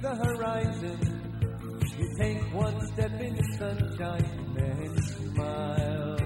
[0.00, 0.98] The horizon.
[1.98, 6.16] You take one step into sunshine, and smile.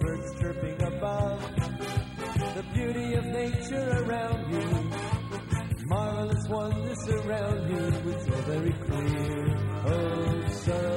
[0.00, 1.40] Birds chirping above,
[2.56, 4.90] the beauty of nature around you.
[5.88, 9.56] Marvelous wonders surround you, it's all very clear,
[9.86, 10.95] oh so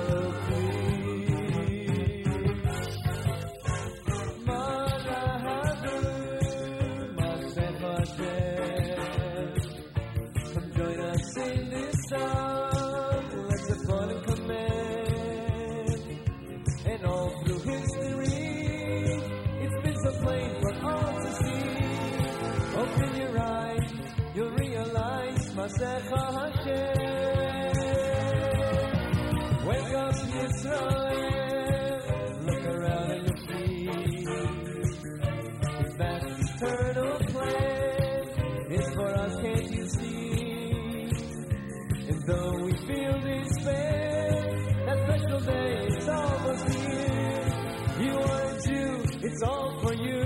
[49.22, 50.24] it's all for you,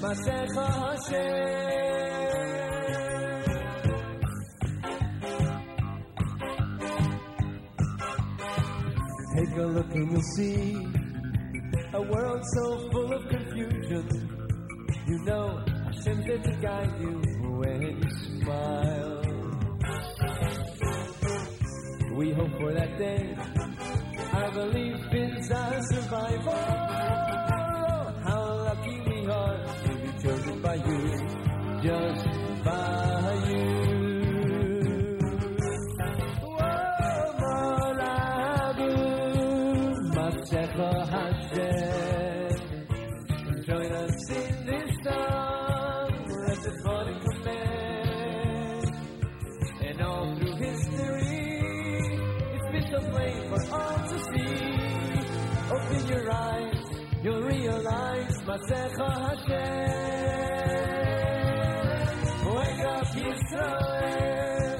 [0.00, 2.45] Masech Hashem.
[9.76, 10.88] Take look and you'll see
[11.92, 14.08] a world so full of confusion.
[15.06, 17.20] You know Hashem's there to guide you
[17.58, 19.22] when you smile.
[22.16, 23.36] We hope for that day.
[24.32, 26.54] Our belief is our survival.
[28.24, 31.00] How lucky we are to be chosen by you,
[31.82, 32.25] just
[57.26, 59.46] you'll realize Masech Hashem.
[62.54, 64.78] Wake up, Yisrael,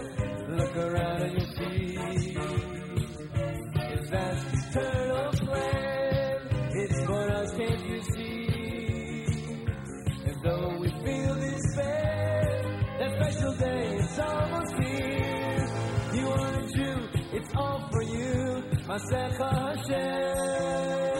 [0.56, 1.96] look around and you see.
[3.90, 6.36] His vast eternal plan,
[6.82, 9.26] it's for us, can't you see?
[10.26, 12.44] And though we feel despair,
[13.00, 15.66] that special day is almost here.
[16.14, 16.98] You are a Jew,
[17.32, 21.15] it's all for you, Masech Hashem.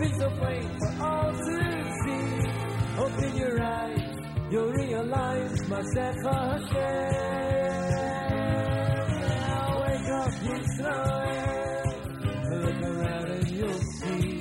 [0.00, 1.58] Been so plain for all to
[2.02, 2.28] see.
[2.98, 4.16] Open your eyes,
[4.50, 7.10] you'll realize Masech Hashem.
[9.20, 11.84] Now wake up, Yisrael.
[12.64, 14.40] Look around and you'll see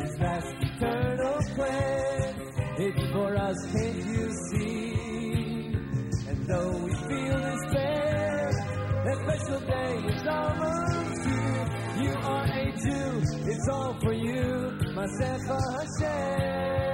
[0.00, 2.34] His vast eternal plan.
[2.76, 4.84] It's for us, can't you see?
[6.28, 8.50] And though we feel despair,
[9.04, 11.03] that special day is almost
[12.86, 16.93] it's all for you, Masech Hashem.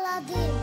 [0.00, 0.59] Aladdin.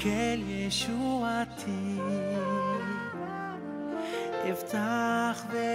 [0.00, 1.98] מקל ישועתי,
[4.52, 5.69] אפתח ו...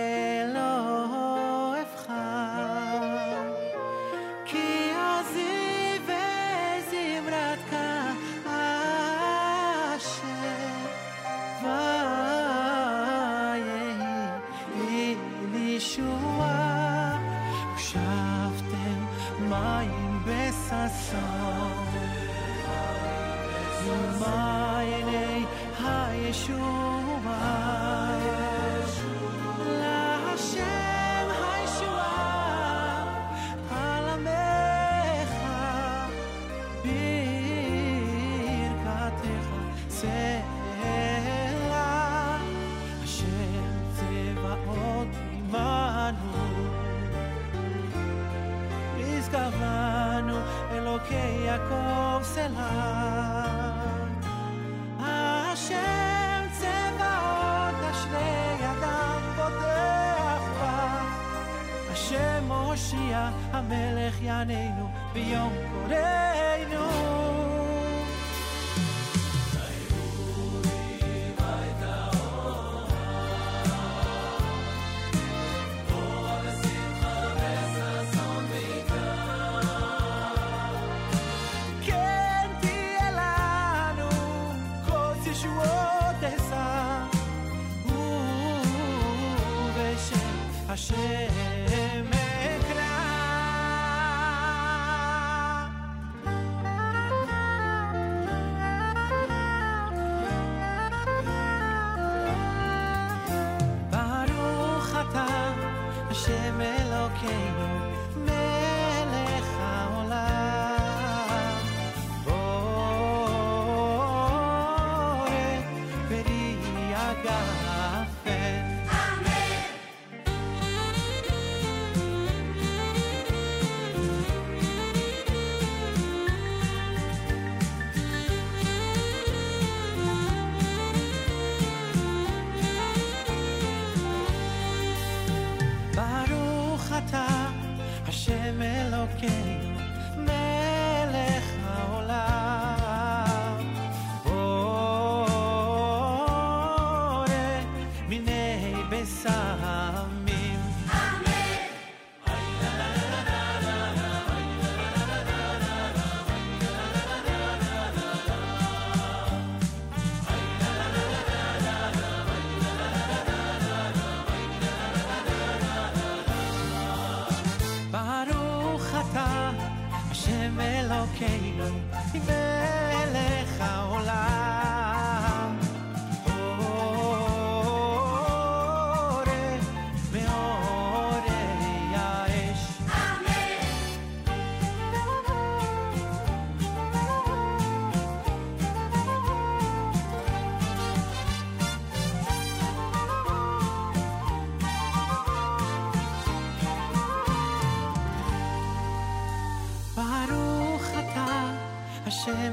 [62.75, 66.45] המושיע, המלך יעננו ביום קורא.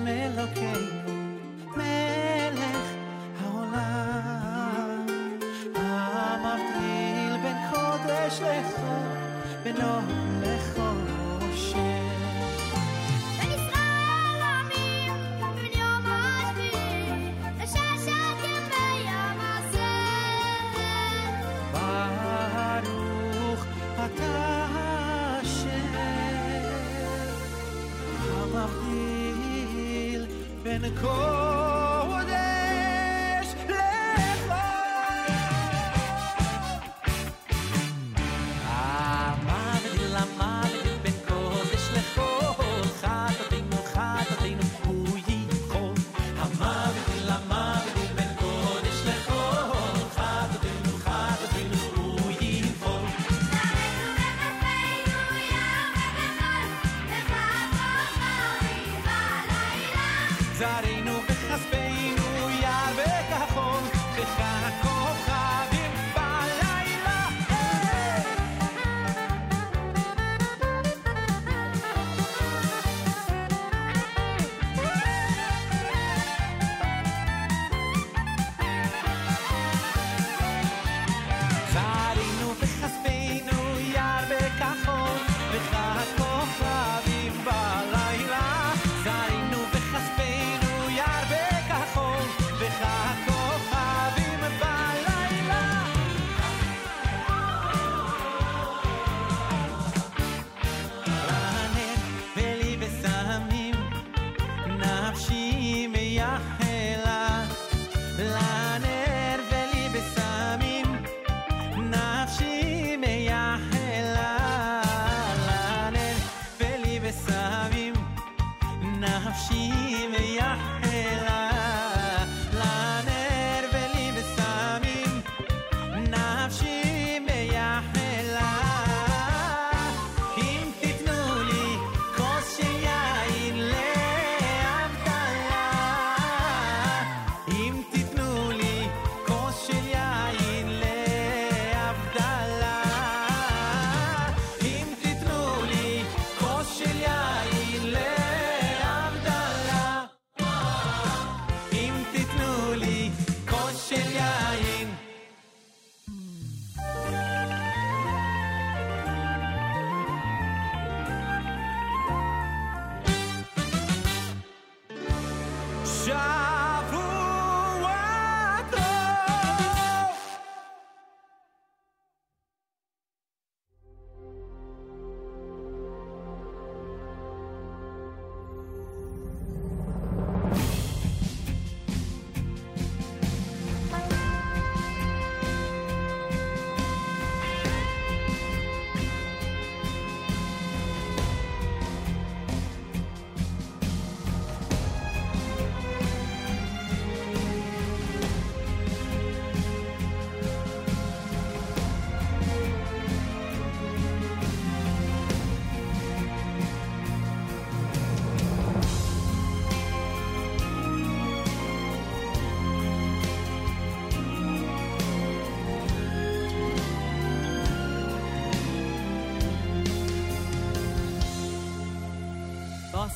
[0.03, 0.72] me lo que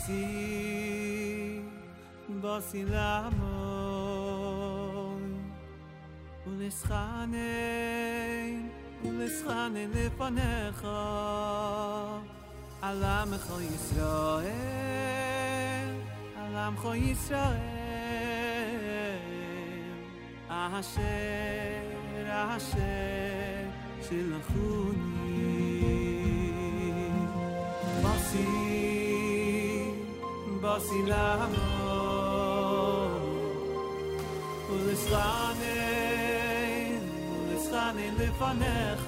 [0.05, 0.29] Basi,
[2.43, 4.21] basi lamoy
[6.47, 7.33] ולשכנן,
[9.03, 10.87] ולשכנן לפניך,
[12.81, 14.51] על עמך ישראל,
[16.37, 17.51] על עמך ישראל,
[20.49, 21.81] אשר,
[22.29, 23.69] אשר,
[24.01, 25.41] שלחוני.
[28.01, 28.94] בוסי,
[30.65, 32.31] בוסי לעמוד,
[34.71, 35.61] ולשכנן,
[37.49, 39.05] ולשכנן לפניך,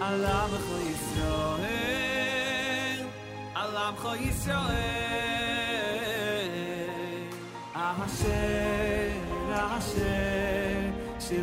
[0.00, 2.22] על עמך ישראל,
[3.54, 4.62] על עמך ישראל,
[7.74, 9.10] אשר,
[9.56, 11.42] אשר,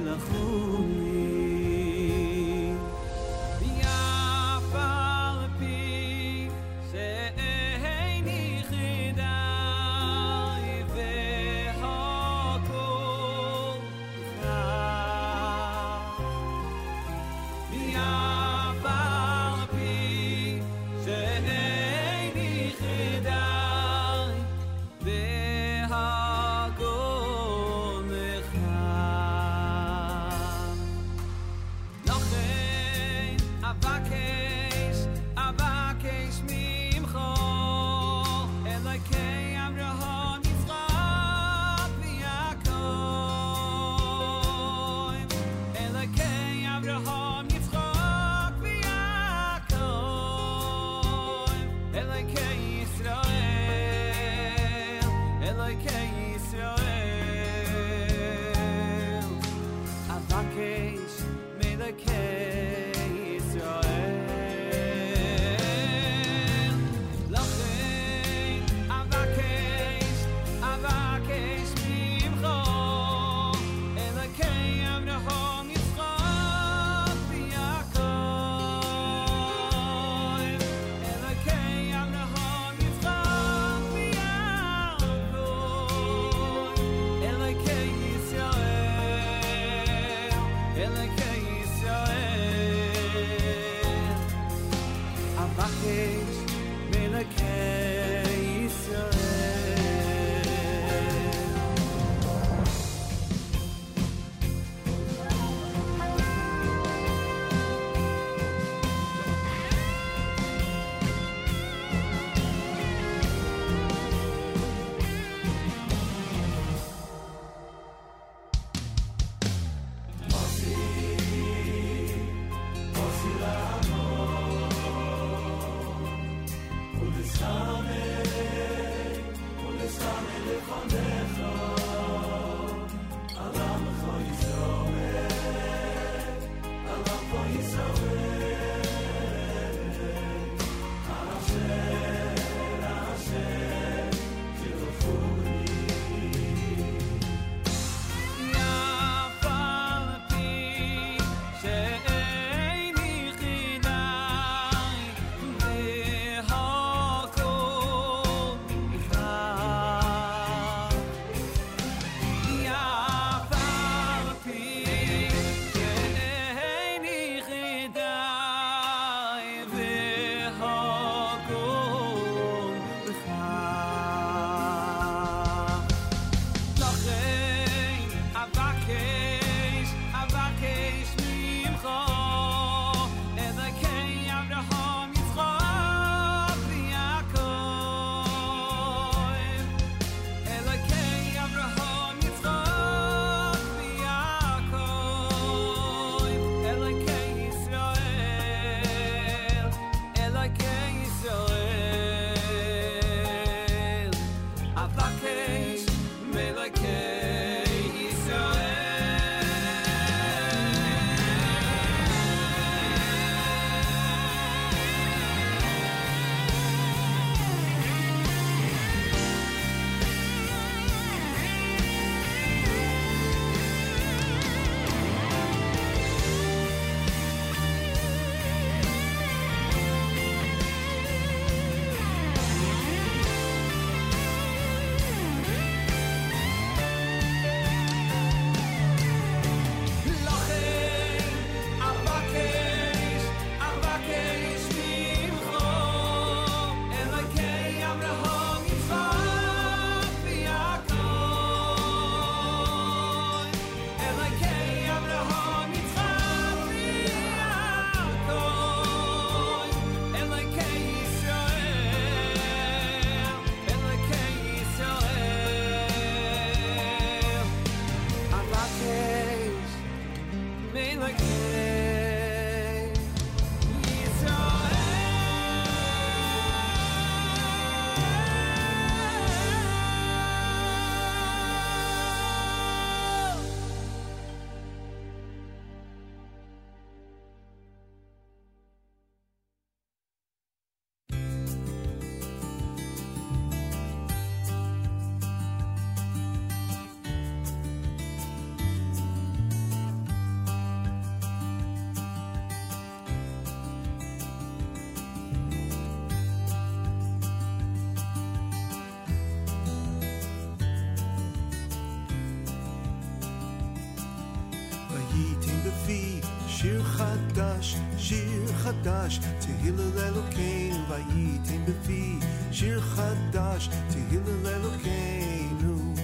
[322.55, 325.95] שיר חדש, תהיל לאלוקינו.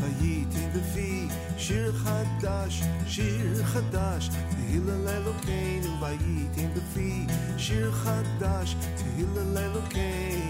[0.00, 6.00] וייתן בפי שיר חדש, שיר חדש, תהיל לאלוקינו.
[6.00, 7.26] וייתן בפי
[7.58, 10.43] שיר חדש, תהיל לאלוקינו.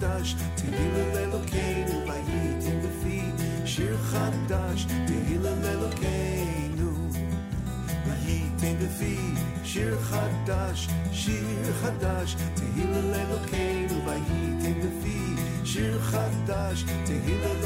[0.00, 3.22] חדש, תהילה לאלוקינו, והייתם בפי
[3.64, 7.08] שיר חדש, תהילה לאלוקינו,
[8.06, 9.18] והייתם בפי
[9.64, 11.44] שיר חדש, שיר
[11.82, 15.20] חדש, תהילה לאלוקינו, והייתם בפי
[15.64, 17.59] שיר חדש, תהילה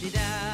[0.00, 0.47] dee da.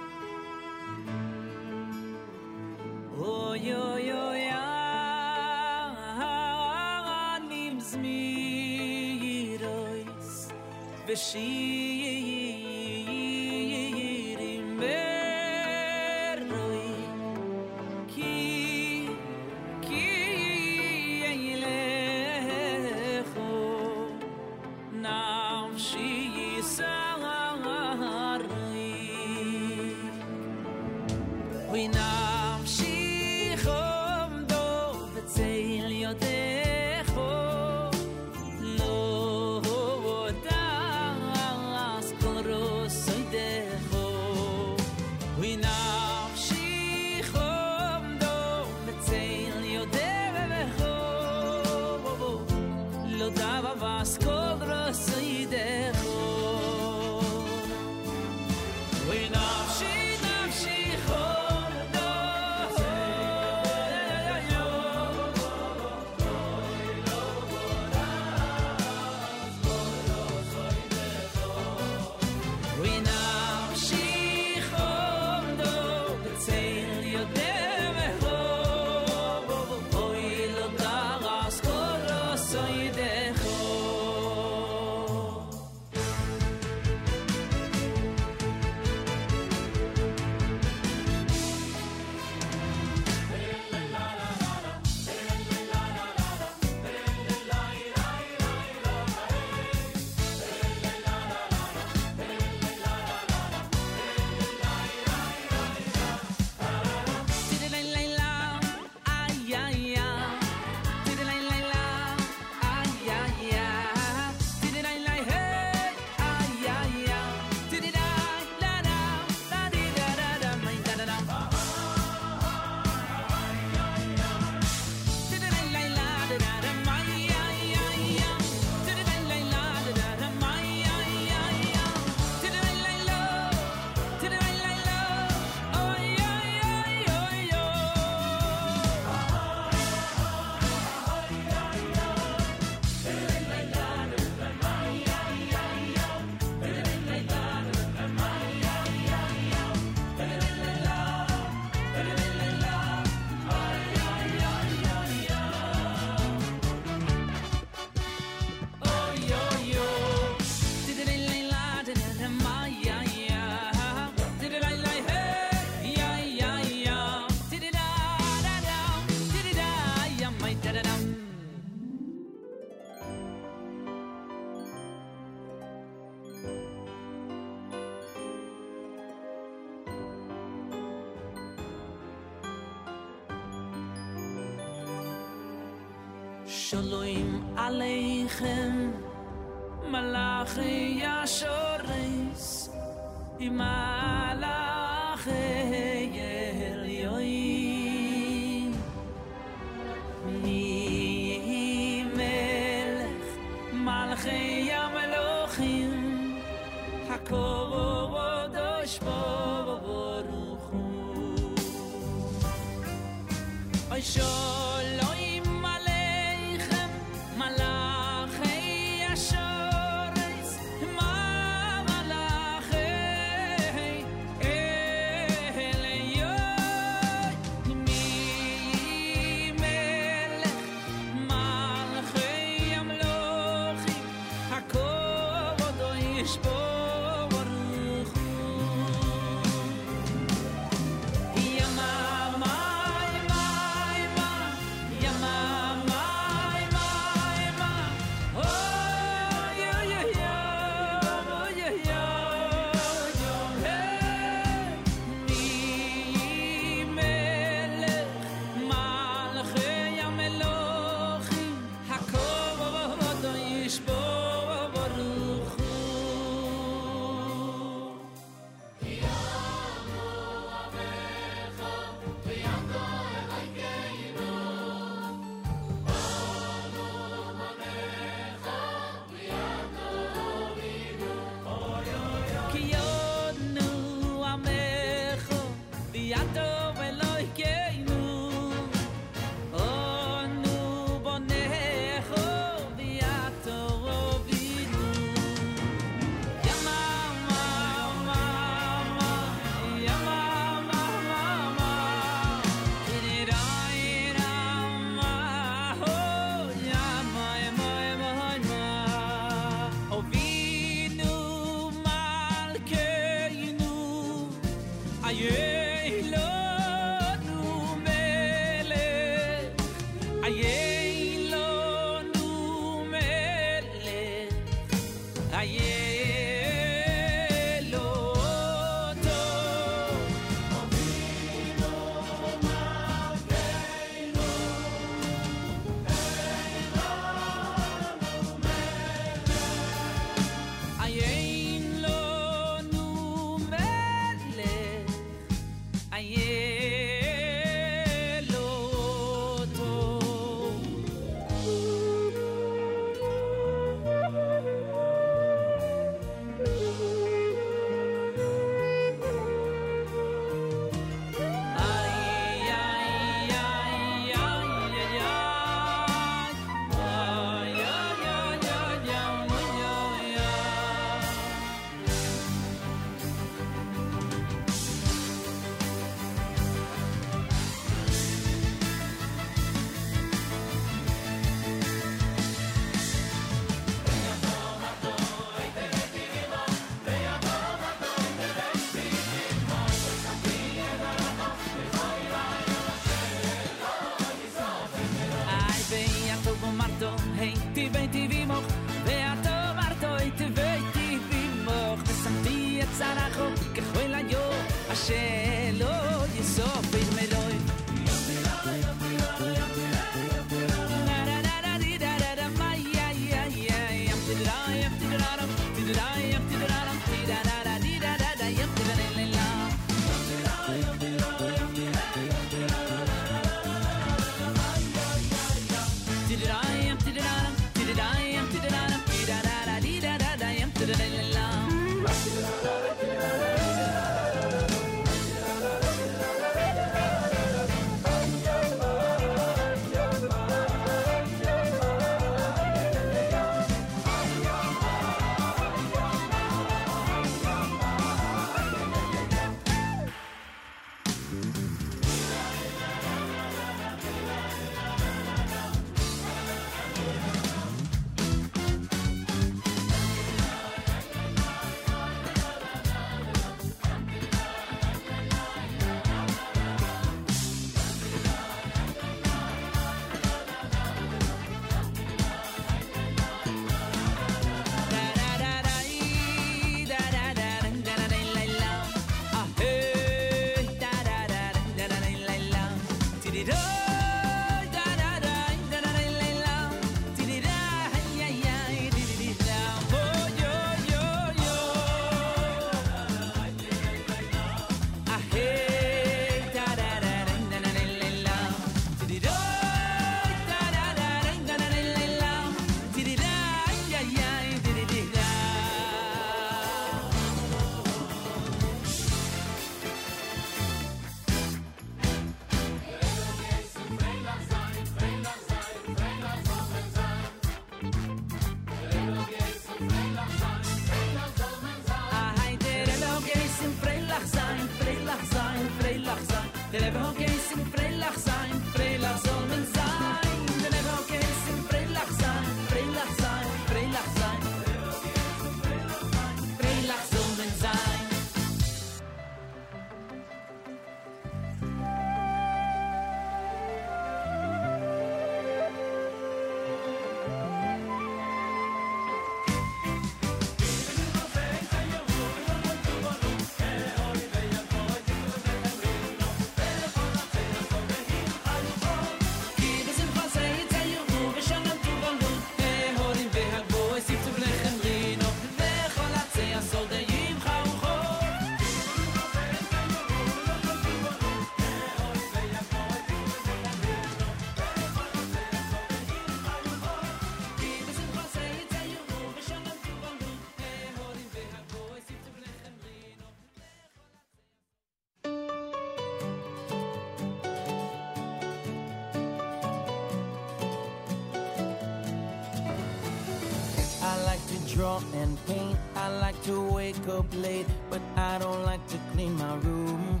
[596.82, 600.00] wake up late, but I don't like to clean my room.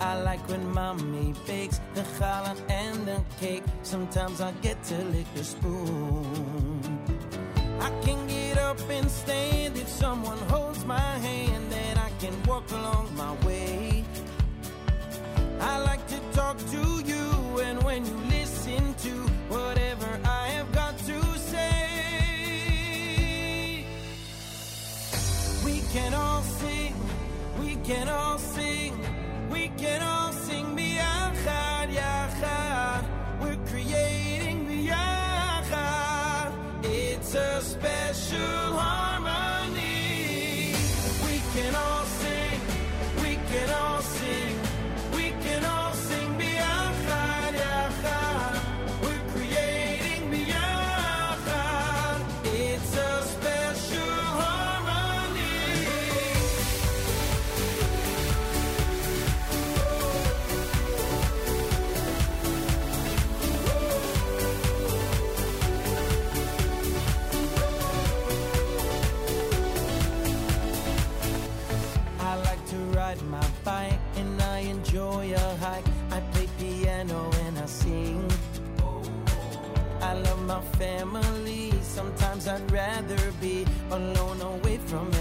[0.00, 3.62] I like when mommy bakes the challah and the cake.
[3.82, 6.19] Sometimes I get to lick the spoon.
[38.30, 38.89] too long.
[80.80, 81.70] family.
[81.82, 85.12] Sometimes I'd rather be alone away from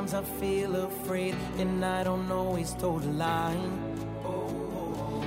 [0.00, 3.72] sometimes I feel afraid, and I don't always toe the line.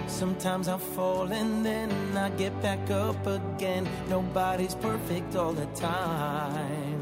[0.08, 3.88] Sometimes I fall and then I get back up again.
[4.10, 7.02] Nobody's perfect all the time.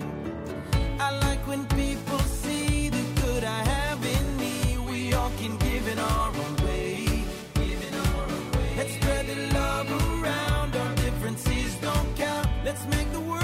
[0.99, 4.77] I like when people see the good I have in me.
[4.91, 7.23] We all can give it our own way.
[8.75, 10.75] Let's spread the love around.
[10.75, 12.47] Our differences don't count.
[12.65, 13.40] Let's make the world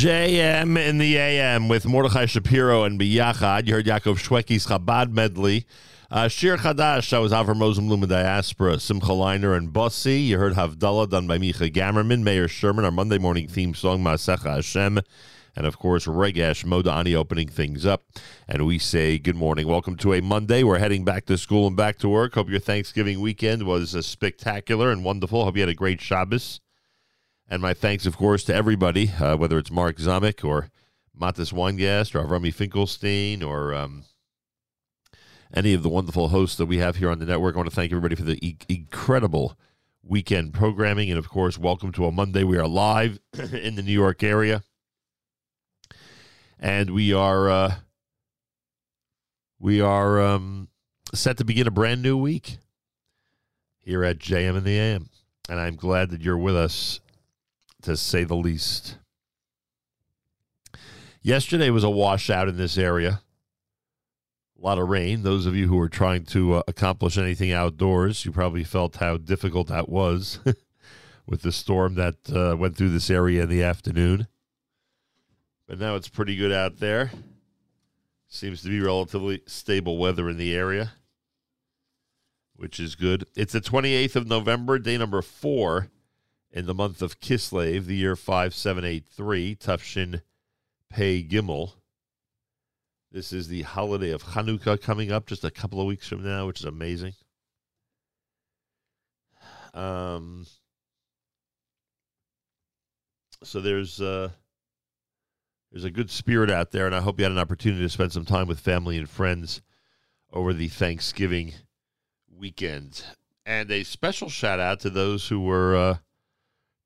[0.00, 3.66] JM in the AM with Mordechai Shapiro and Biyachad.
[3.66, 5.66] You heard Yaakov Shwekey's Chabad medley.
[6.10, 10.26] Uh, Shir Chadash, that was Avram Rosenblum and Diaspora, Simcha Leiner and Bossi.
[10.26, 14.54] You heard Havdalah done by Micha Gammerman, Mayor Sherman, our Monday morning theme song, Masecha
[14.54, 15.00] Hashem.
[15.54, 18.04] And of course, Regesh Modani opening things up.
[18.48, 19.68] And we say good morning.
[19.68, 20.62] Welcome to a Monday.
[20.62, 22.36] We're heading back to school and back to work.
[22.36, 25.44] Hope your Thanksgiving weekend was uh, spectacular and wonderful.
[25.44, 26.62] Hope you had a great Shabbos.
[27.52, 30.70] And my thanks, of course, to everybody, uh, whether it's Mark Zamek or
[31.20, 34.04] Matis Weingast or Avrami Finkelstein or um,
[35.52, 37.56] any of the wonderful hosts that we have here on the network.
[37.56, 39.58] I want to thank everybody for the e- incredible
[40.04, 41.10] weekend programming.
[41.10, 42.44] And, of course, welcome to a Monday.
[42.44, 43.18] We are live
[43.52, 44.62] in the New York area.
[46.60, 47.74] And we are uh,
[49.58, 50.68] we are um,
[51.14, 52.58] set to begin a brand new week
[53.80, 55.08] here at JM in the AM.
[55.48, 57.00] And I'm glad that you're with us
[57.82, 58.96] to say the least.
[61.22, 63.20] Yesterday was a washout in this area.
[64.58, 65.22] A lot of rain.
[65.22, 69.16] Those of you who were trying to uh, accomplish anything outdoors, you probably felt how
[69.16, 70.38] difficult that was
[71.26, 74.26] with the storm that uh, went through this area in the afternoon.
[75.66, 77.10] But now it's pretty good out there.
[78.28, 80.92] Seems to be relatively stable weather in the area,
[82.54, 83.26] which is good.
[83.34, 85.88] It's the 28th of November, day number four
[86.52, 90.22] in the month of Kislev, the year 5783, Tufshin
[90.90, 91.72] Pei Gimel.
[93.12, 96.46] This is the holiday of Hanukkah coming up just a couple of weeks from now,
[96.46, 97.14] which is amazing.
[99.74, 100.46] Um,
[103.42, 104.30] so there's uh,
[105.70, 108.12] there's a good spirit out there, and I hope you had an opportunity to spend
[108.12, 109.60] some time with family and friends
[110.32, 111.54] over the Thanksgiving
[112.28, 113.04] weekend.
[113.46, 115.96] And a special shout out to those who were uh,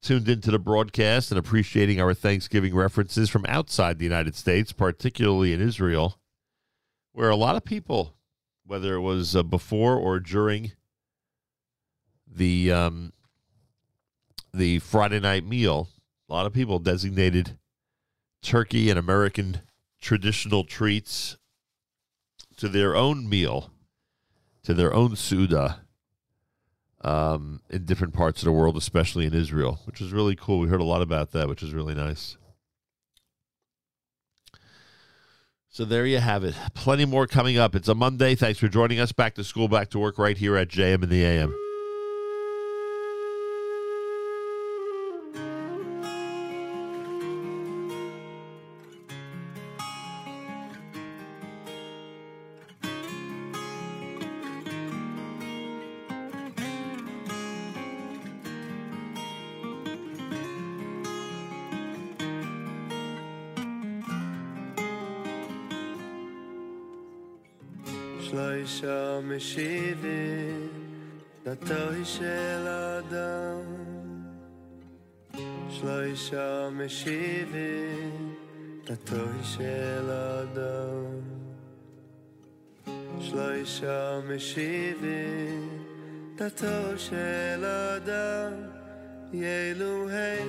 [0.04, 5.54] tuned into the broadcast and appreciating our Thanksgiving references from outside the United States, particularly
[5.54, 6.18] in Israel,
[7.12, 8.14] where a lot of people,
[8.66, 10.72] whether it was uh, before or during
[12.30, 13.12] the um,
[14.52, 15.88] the Friday night meal,
[16.28, 17.56] a lot of people designated
[18.42, 19.62] turkey and American
[20.00, 21.38] traditional treats
[22.58, 23.70] to their own meal,
[24.64, 25.83] to their own Suda
[27.04, 30.58] um, in different parts of the world, especially in Israel, which is really cool.
[30.58, 32.36] We heard a lot about that, which is really nice.
[35.68, 36.54] So there you have it.
[36.74, 37.74] Plenty more coming up.
[37.74, 38.34] It's a Monday.
[38.34, 39.12] Thanks for joining us.
[39.12, 41.63] Back to school, back to work right here at JM in the AM.
[83.73, 85.69] אדם שלושה משיבים
[86.35, 88.53] דתו של אדם
[89.33, 90.39] ילוהי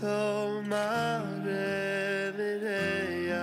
[0.00, 3.40] כל מראה וריח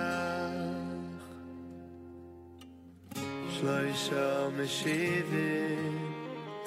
[3.50, 6.12] שלושה משיבים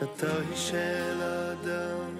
[0.02, 2.16] דתו של אדם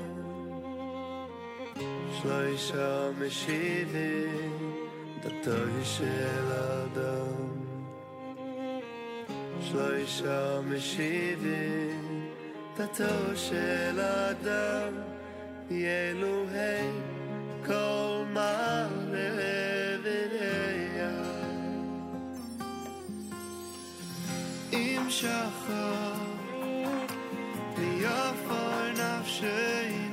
[2.22, 4.78] שלושה משיבים
[5.24, 7.45] דתו של אדם
[9.66, 12.30] שלושה משיבים
[12.78, 14.94] דתו של אדם
[15.72, 16.92] ילוהי
[17.66, 21.28] כל מראה וריח
[24.74, 26.14] אם שחר
[27.78, 30.05] ויפר נפשנו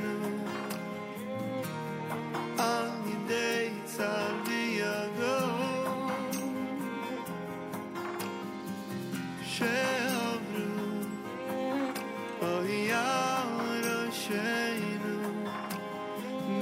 [9.58, 11.02] שעברו
[12.42, 15.44] אוי על ראשנו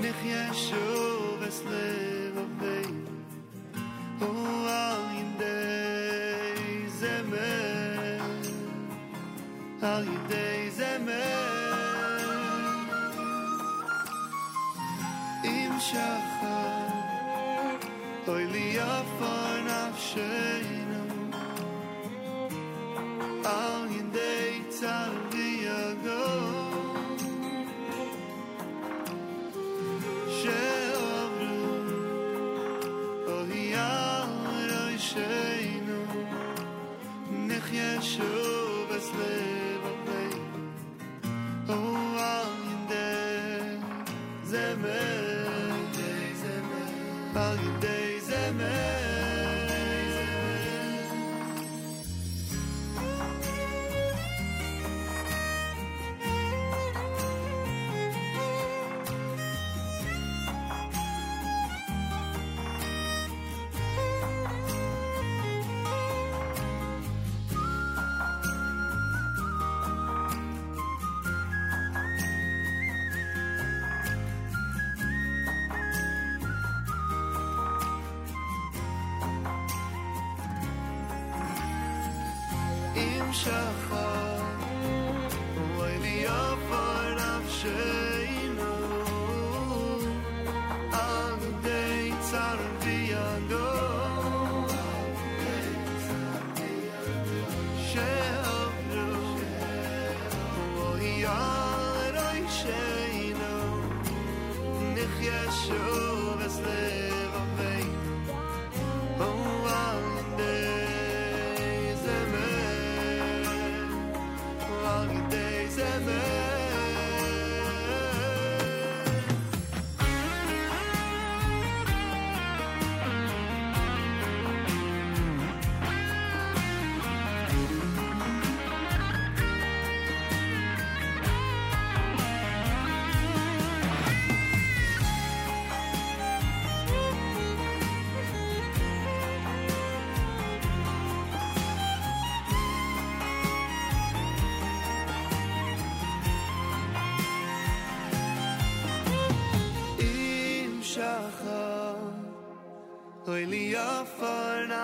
[0.01, 3.01] נחיה שוב אס לבבינו
[4.69, 8.19] על ידי זמר
[9.81, 12.31] על ידי זמר
[15.43, 16.87] אם שחר
[18.27, 20.80] אוי לי יפר נפשנו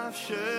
[0.07, 0.56] zawsze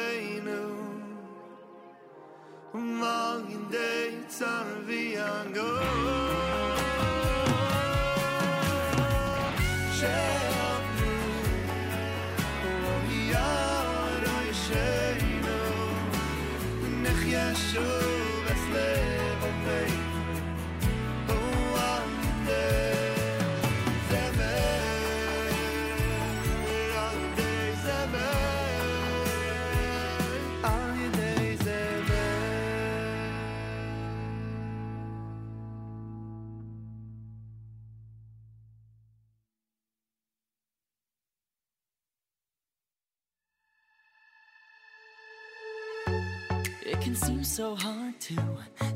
[47.08, 48.36] can seem so hard to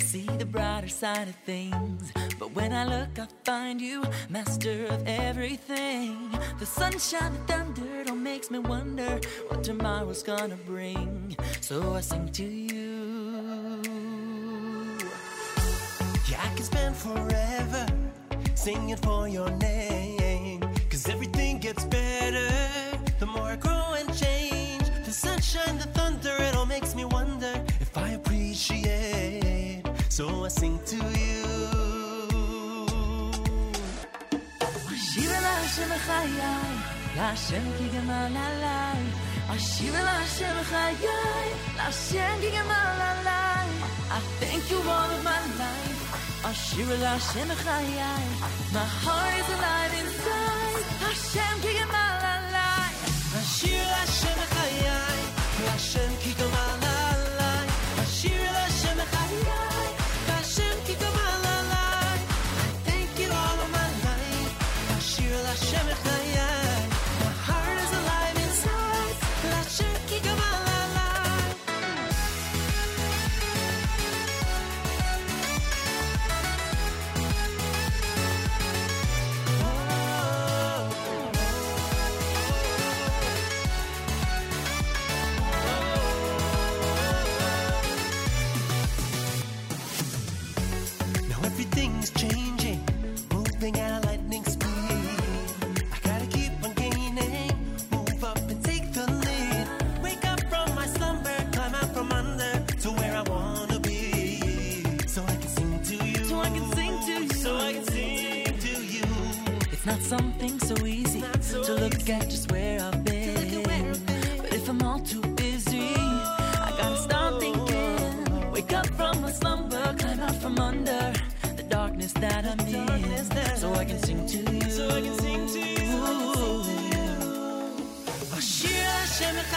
[0.05, 2.13] see the brighter side of things.
[2.39, 6.31] But when I look, I find you, master of everything.
[6.59, 11.35] The sunshine, the thunder, don't makes me wonder what tomorrow's gonna bring.
[11.63, 13.81] So I sing to you.
[16.29, 17.87] Yeah, I can spend forever
[18.55, 20.61] singing for your name.
[20.91, 22.51] Cause everything gets better
[23.19, 24.85] the more I grow and change.
[25.07, 26.32] The sunshine, the thunder,
[30.17, 31.43] so I sing to you.
[34.93, 36.41] אשיב אל השם חיי,
[37.17, 39.03] להשם כי גמל עליי.
[39.57, 41.09] אשיב אל השם חיי,
[41.77, 43.69] להשם כי גמל עליי.
[44.11, 46.01] I thank you all of my life.
[46.45, 48.01] אשיב אל השם חיי,
[48.73, 51.05] my heart is alive inside.
[51.11, 52.02] השם כי גמל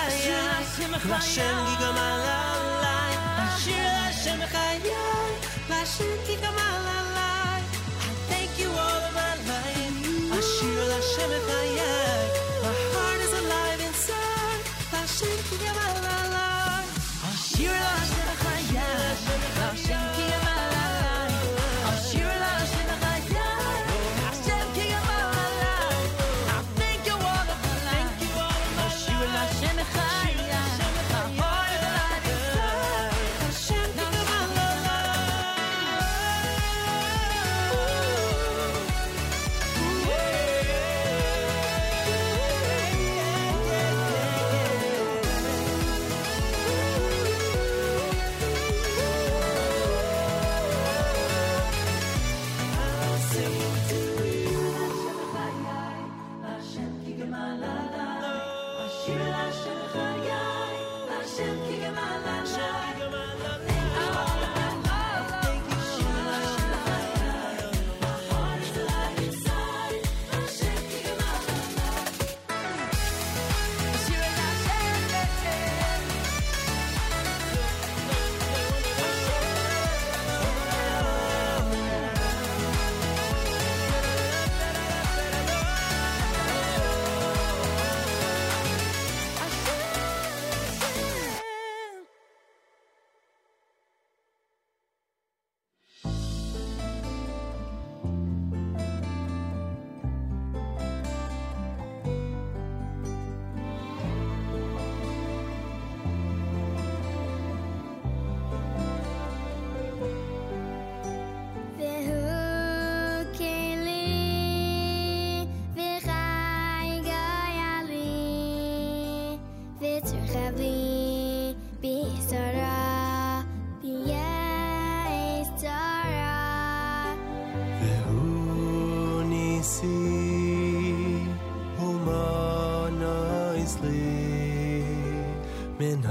[0.06, 2.65] Nachem Gigamalaya.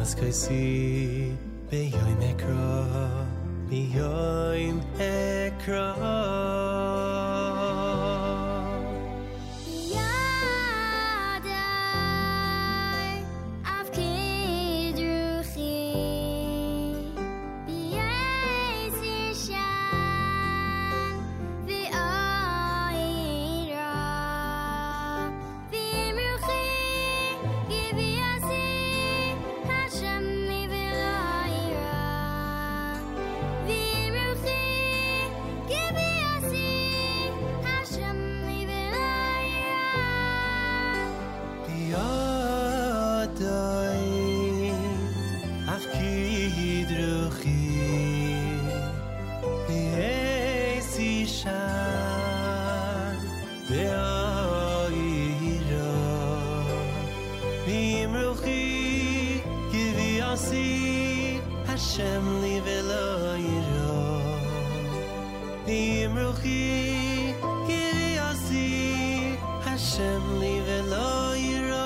[0.05, 0.94] ask I see.
[70.67, 71.85] Velo yiro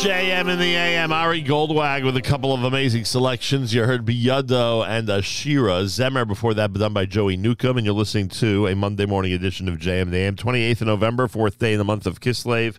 [0.00, 3.74] JM in the AM, Ari Goldwag with a couple of amazing selections.
[3.74, 5.84] You heard Biyado and Ashira.
[5.84, 7.76] Zemer before that, done by Joey Newcomb.
[7.76, 10.86] And you're listening to a Monday morning edition of JM in the AM, 28th of
[10.86, 12.78] November, fourth day in the month of Kislev.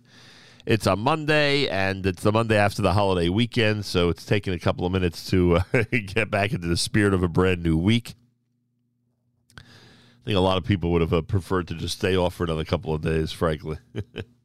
[0.66, 4.60] It's a Monday, and it's the Monday after the holiday weekend, so it's taking a
[4.60, 8.16] couple of minutes to uh, get back into the spirit of a brand new week.
[9.60, 9.62] I
[10.26, 12.66] think a lot of people would have uh, preferred to just stay off for another
[12.66, 13.78] couple of days, frankly.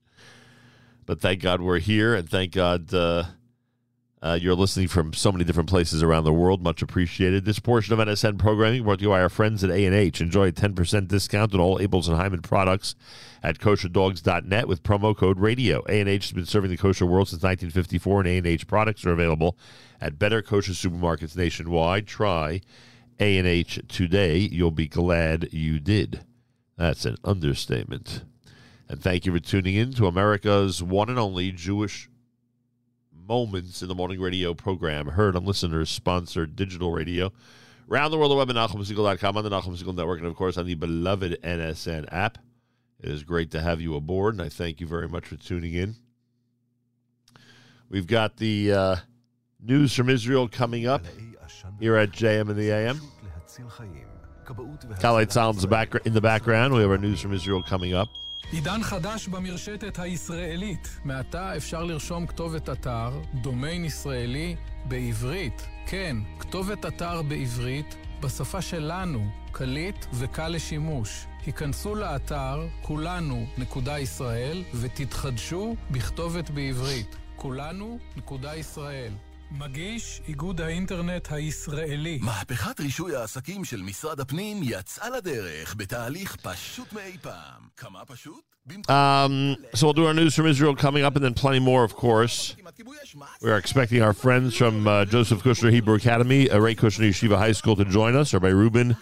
[1.07, 3.25] but thank God we're here, and thank God uh,
[4.23, 6.63] uh, you're listening from so many different places around the world.
[6.63, 7.45] Much appreciated.
[7.45, 10.21] This portion of NSN programming brought to you by our friends at A&H.
[10.21, 12.97] Enjoy a 10% discount on all Abeles and Heymann products
[13.43, 15.85] at kosherdogs.net with promo code radio.
[15.89, 19.57] A&H has been serving the kosher world since 1954, and A&H products are available
[20.01, 22.07] at better kosher supermarkets nationwide.
[22.07, 22.63] Try
[23.21, 24.39] A&H today.
[24.39, 26.25] You'll be glad you did.
[26.77, 28.25] That's an understatement.
[28.89, 32.09] And thank you for tuning in to America's one and only Jewish
[33.28, 37.32] Moments in the Morning radio program, heard on listeners sponsored digital radio.
[37.91, 40.57] Around the world, the web at NachumSegal.com, on the Nachum Segal Network, and of course
[40.57, 42.39] on the beloved NSN app.
[43.01, 45.74] It is great to have you aboard, and I thank you very much for tuning
[45.74, 45.97] in.
[47.89, 48.97] We've got the uh,
[49.61, 51.05] news from Israel coming up
[51.80, 53.01] here at JM in the AM.
[55.01, 55.30] Khaled
[55.66, 56.74] back- in the background.
[56.74, 58.09] We have our news from Israel coming up.
[58.53, 60.89] עידן חדש במרשתת הישראלית.
[61.05, 65.67] מעתה אפשר לרשום כתובת אתר, דומיין ישראלי, בעברית.
[65.87, 71.27] כן, כתובת אתר בעברית, בשפה שלנו, קליט וקל לשימוש.
[71.47, 77.17] היכנסו לאתר כולנו.ישראל ותתחדשו בכתובת בעברית.
[77.37, 79.13] כולנו.ישראל.
[79.59, 82.19] מגיש איגוד האינטרנט הישראלי.
[82.23, 87.63] מהפכת רישוי העסקים של משרד הפנים יצאה לדרך בתהליך פשוט מאי פעם.
[87.77, 88.41] כמה פשוט?
[88.89, 91.95] Um, so we'll do our news from Israel coming up and then plenty more, of
[91.95, 92.57] course.
[93.41, 97.37] We are expecting our friends from uh, Joseph Kushner Hebrew Academy, uh, Rae Kushner Yeshiva
[97.39, 98.97] High School to join us, or by Rubin.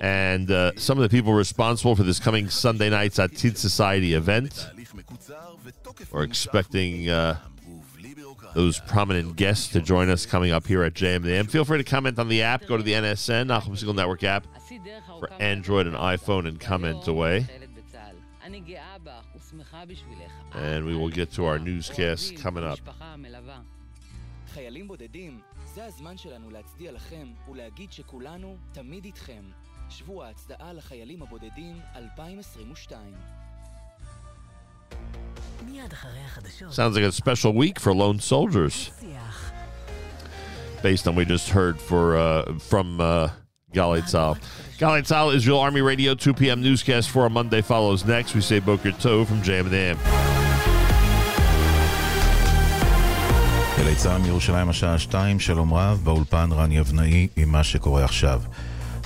[0.00, 4.70] And uh, some of the people responsible for this coming Sunday night's Atit Society event.
[6.10, 7.10] We're expecting...
[7.10, 7.36] Uh,
[8.54, 11.50] those prominent guests to join us coming up here at JMM.
[11.50, 12.66] Feel free to comment on the app.
[12.66, 14.46] Go to the NSN, Nachum Segal Network app
[15.18, 17.46] for Android and iPhone and comment away.
[20.54, 22.80] And we will get to our newscast coming up.
[25.74, 29.42] זה הזמן שלנו להצדיע לכם ולהגיד שכולנו תמיד איתכם.
[29.90, 33.14] שבוע ההצדעה לחיילים הבודדים 2022
[36.70, 38.90] Sounds like a special week for lone soldiers.
[40.82, 43.28] Based on what we just heard for uh, from uh,
[43.74, 44.38] Galei Tzahal.
[44.78, 46.62] Galitzal, Israel Army Radio, 2 p.m.
[46.62, 48.34] newscast for a Monday follows next.
[48.34, 49.98] We say Boker Tov from Jam and Am.
[53.78, 58.42] גלי צה"ל מירושלים השעה 2, שלום רב, באולפן רן יבנאי עם מה שקורה עכשיו.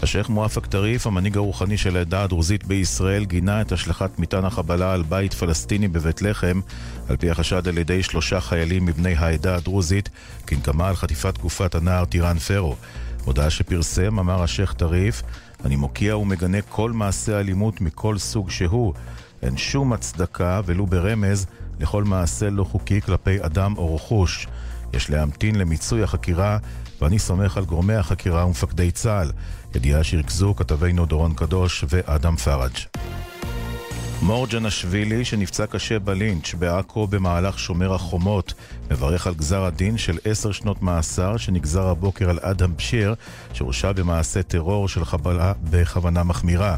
[0.05, 5.03] השייח' מואפק טריף, המנהיג הרוחני של העדה הדרוזית בישראל, גינה את השלכת מטען החבלה על
[5.03, 6.61] בית פלסטיני בבית לחם,
[7.09, 10.09] על פי החשד על ידי שלושה חיילים מבני העדה הדרוזית,
[10.47, 12.77] כנקמה על חטיפת גופת הנער טירן פרו.
[13.25, 15.23] הודעה שפרסם, אמר השייח' טריף,
[15.65, 18.95] אני מוקיע ומגנה כל מעשה אלימות מכל סוג שהוא.
[19.43, 21.47] אין שום הצדקה, ולו ברמז,
[21.81, 24.47] לכל מעשה לא חוקי כלפי אדם או רכוש.
[24.93, 26.59] יש להמתין למיצוי החקירה,
[27.01, 29.31] ואני סומך על גורמי החקירה ומפקדי צה"ל.
[29.75, 32.73] ידיעה שריכזו כתבינו דורון קדוש ואדם פראג'.
[34.23, 38.55] מור ג'נשווילי, שנפצע קשה בלינץ' בעכו במהלך שומר החומות,
[38.91, 43.15] מברך על גזר הדין של עשר שנות מאסר שנגזר הבוקר על אדם בשיר,
[43.53, 46.77] שהורשע במעשה טרור של חבלה בכוונה מחמירה.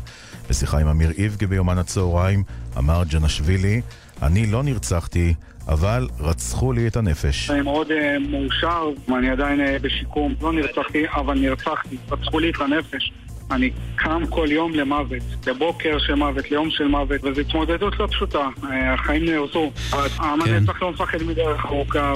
[0.51, 2.43] בשיחה עם אמיר איבגה ביומן הצהריים,
[2.79, 3.81] אמר ג'נשווילי,
[4.23, 5.35] אני לא נרצחתי,
[5.69, 7.51] אבל רצחו לי את הנפש.
[7.51, 10.35] אני מאוד אה, מאושר, ואני עדיין אה, בשיקום.
[10.41, 11.97] לא נרצחתי, אבל נרצחתי.
[12.11, 13.13] רצחו לי את הנפש.
[13.51, 18.49] אני קם כל יום למוות, לבוקר של מוות, ליום של מוות, וזו התמודדות לא פשוטה.
[18.71, 19.71] אה, החיים נהרסו.
[19.93, 22.13] העם הזה צריך לא מפחד מדרך ארוכה.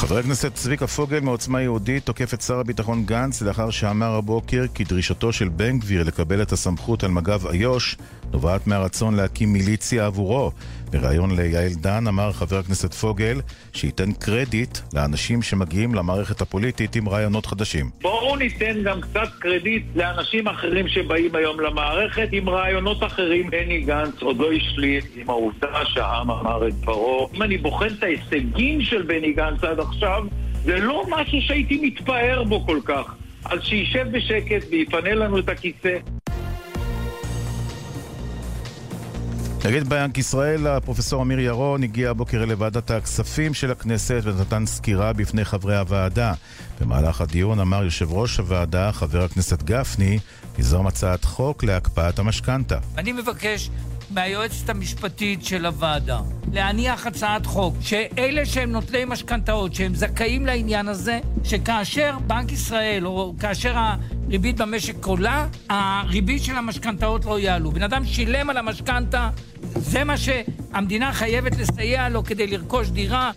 [0.00, 4.84] חבר הכנסת צביקה פוגל מעוצמה יהודית תוקף את שר הביטחון גנץ לאחר שאמר הבוקר כי
[4.84, 7.96] דרישתו של בן גביר לקבל את הסמכות על מג"ב איו"ש
[8.32, 10.52] נובעת מהרצון להקים מיליציה עבורו.
[10.90, 13.40] בריאיון ליעל דן אמר חבר הכנסת פוגל
[13.72, 17.90] שייתן קרדיט לאנשים שמגיעים למערכת הפוליטית עם רעיונות חדשים.
[18.02, 23.50] בואו ניתן גם קצת קרדיט לאנשים אחרים שבאים היום למערכת עם רעיונות אחרים.
[23.50, 27.30] בני גנץ עוד לא השלים עם העובדה שהעם אמר את דברו.
[27.34, 30.24] אם אני בוחן את ההישגים של בני גנץ עד עכשיו,
[30.64, 33.14] זה לא משהו שהייתי מתפאר בו כל כך.
[33.44, 35.98] אז שישב בשקט ויפנה לנו את הכיסא.
[39.64, 45.44] נגיד בנק ישראל, הפרופסור אמיר ירון הגיע הבוקר לוועדת הכספים של הכנסת ונתן סקירה בפני
[45.44, 46.32] חברי הוועדה.
[46.80, 50.18] במהלך הדיון אמר יושב ראש הוועדה, חבר הכנסת גפני,
[50.58, 52.78] ליזום הצעת חוק להקפאת המשכנתה.
[52.98, 53.70] אני מבקש
[54.10, 56.20] מהיועצת המשפטית של הוועדה
[56.52, 63.34] להניח הצעת חוק שאלה שהם נוטלי משכנתאות, שהם זכאים לעניין הזה, שכאשר בנק ישראל או
[63.40, 67.70] כאשר הריבית במשק עולה, הריבית של המשכנתאות לא יעלו.
[67.70, 69.30] בן אדם שילם על המשכנתה,
[69.62, 73.30] זה מה שהמדינה חייבת לסייע לו כדי לרכוש דירה.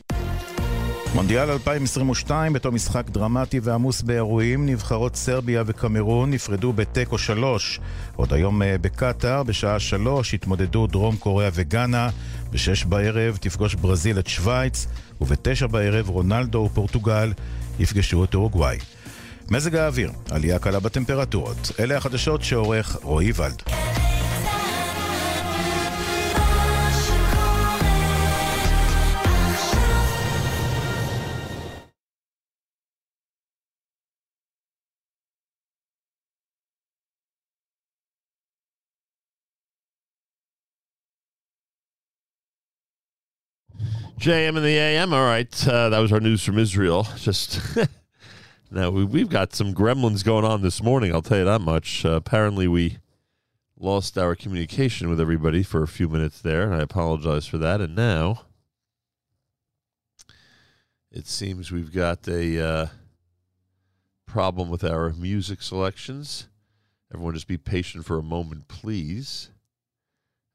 [1.15, 7.79] מונדיאל 2022, בתור משחק דרמטי ועמוס באירועים, נבחרות סרביה וקמרון נפרדו בתיקו שלוש.
[8.15, 12.09] עוד היום אה, בקטאר, בשעה שלוש, התמודדו דרום קוריאה וגאנה.
[12.51, 14.87] בשש בערב תפגוש ברזיל את שווייץ,
[15.21, 17.33] ובתשע בערב רונלדו ופורטוגל
[17.79, 18.77] יפגשו את אורוגוואי.
[19.51, 21.71] מזג האוויר, עלייה קלה בטמפרטורות.
[21.79, 23.61] אלה החדשות שעורך רועי ולד.
[44.19, 45.13] JM and the AM.
[45.13, 47.07] All right, uh, that was our news from Israel.
[47.17, 47.59] Just
[48.71, 51.13] now we, we've got some gremlins going on this morning.
[51.13, 52.05] I'll tell you that much.
[52.05, 52.99] Uh, apparently, we
[53.77, 57.81] lost our communication with everybody for a few minutes there, and I apologize for that.
[57.81, 58.43] And now
[61.11, 62.87] it seems we've got a uh,
[64.25, 66.47] problem with our music selections.
[67.13, 69.49] Everyone, just be patient for a moment, please,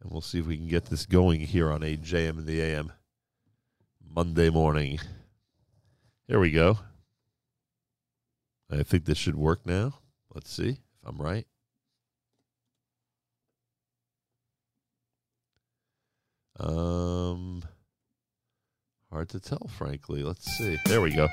[0.03, 2.93] and we'll see if we can get this going here on AJM and the AM.
[4.19, 4.99] Monday morning.
[6.27, 6.77] Here we go.
[8.69, 9.95] I think this should work now.
[10.35, 11.47] Let's see if I'm right.
[16.59, 17.63] Um,
[19.13, 20.25] hard to tell, frankly.
[20.25, 20.77] Let's see.
[20.87, 21.29] There we go.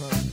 [0.00, 0.29] son.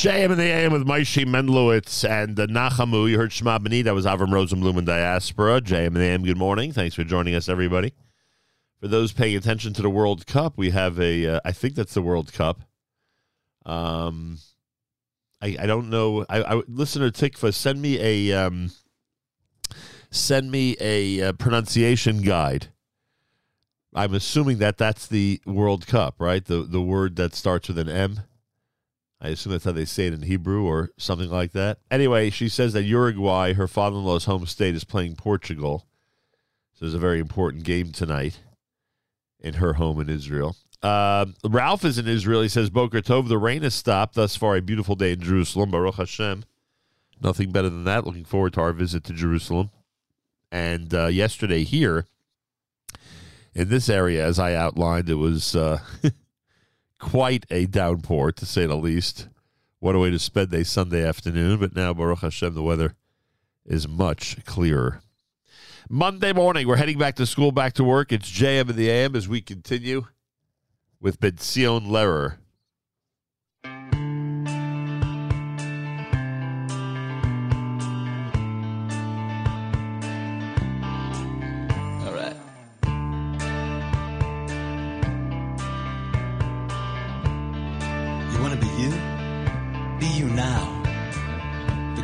[0.00, 3.10] JM and the AM with Maishi Menlowitz and uh, Nachamu.
[3.10, 3.84] You heard Shema B'ni.
[3.84, 5.60] That was Avram Rosenblum and Diaspora.
[5.60, 6.72] JM and the AM, good morning.
[6.72, 7.92] Thanks for joining us, everybody.
[8.80, 11.92] For those paying attention to the World Cup, we have a, uh, I think that's
[11.92, 12.62] the World Cup.
[13.66, 14.38] Um,
[15.42, 16.24] I, I don't know.
[16.30, 18.70] I, I listener Tikva, send me a, um,
[20.10, 22.68] send me a uh, pronunciation guide.
[23.94, 26.42] I'm assuming that that's the World Cup, right?
[26.42, 28.20] The the word that starts with an M.
[29.20, 31.78] I assume that's how they say it in Hebrew or something like that.
[31.90, 35.86] Anyway, she says that Uruguay, her father in law's home state, is playing Portugal.
[36.72, 38.40] So there's a very important game tonight
[39.38, 40.56] in her home in Israel.
[40.82, 42.40] Uh, Ralph is in Israel.
[42.40, 44.14] He says, Boker Tov, the rain has stopped.
[44.14, 45.70] Thus far, a beautiful day in Jerusalem.
[45.70, 46.44] Baruch Hashem.
[47.22, 48.06] Nothing better than that.
[48.06, 49.70] Looking forward to our visit to Jerusalem.
[50.50, 52.06] And uh, yesterday here,
[53.54, 55.80] in this area, as I outlined, it was uh,
[57.00, 59.28] quite a downpour, to say the least.
[59.80, 61.58] What a way to spend a Sunday afternoon.
[61.58, 62.94] But now, Baruch Hashem, the weather
[63.66, 65.02] is much clearer.
[65.88, 68.12] Monday morning, we're heading back to school, back to work.
[68.12, 70.06] It's JM in the AM as we continue
[71.00, 72.36] with Benzion Lehrer.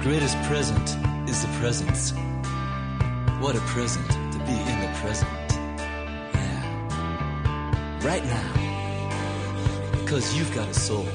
[0.07, 0.97] Greatest present
[1.29, 2.13] is the presence.
[3.41, 5.29] What a present to be in the present.
[6.33, 6.63] Yeah.
[8.05, 8.53] Right now.
[9.99, 11.09] Because you've got a soul.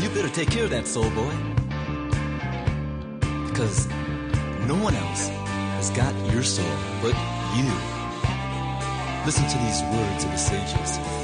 [0.00, 1.36] You better take care of that soul, boy.
[3.48, 3.86] Because
[4.66, 5.28] no one else
[5.76, 7.14] has got your soul but
[7.54, 7.70] you.
[9.26, 11.21] Listen to these words of the sages.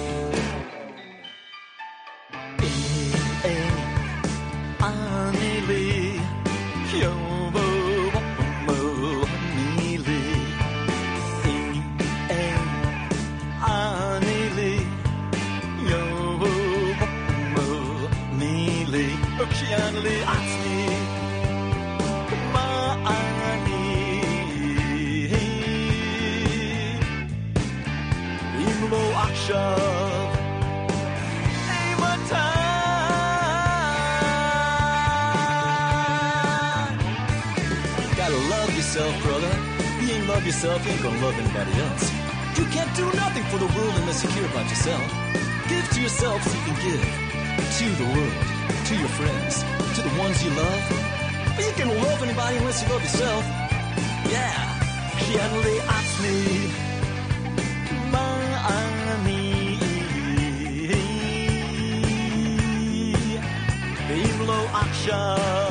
[29.16, 29.78] עכשיו
[31.70, 32.34] אימתי
[38.16, 39.54] Gotta love yourself, brother.
[40.00, 42.04] You ain't love yourself, you ain't gonna love anybody else.
[42.58, 45.06] You can't do nothing for the world unless you care about yourself.
[45.70, 47.04] Give to yourself so you can give.
[47.78, 48.36] To the world,
[48.88, 49.54] to your friends,
[50.08, 50.82] the ones you love.
[51.56, 53.44] But you can love anybody unless you love yourself.
[54.34, 54.58] Yeah,
[55.24, 56.70] kjedelig og snill.
[58.12, 59.78] Barni.
[64.10, 64.50] Evil
[64.82, 65.67] action.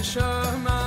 [0.00, 0.79] Ay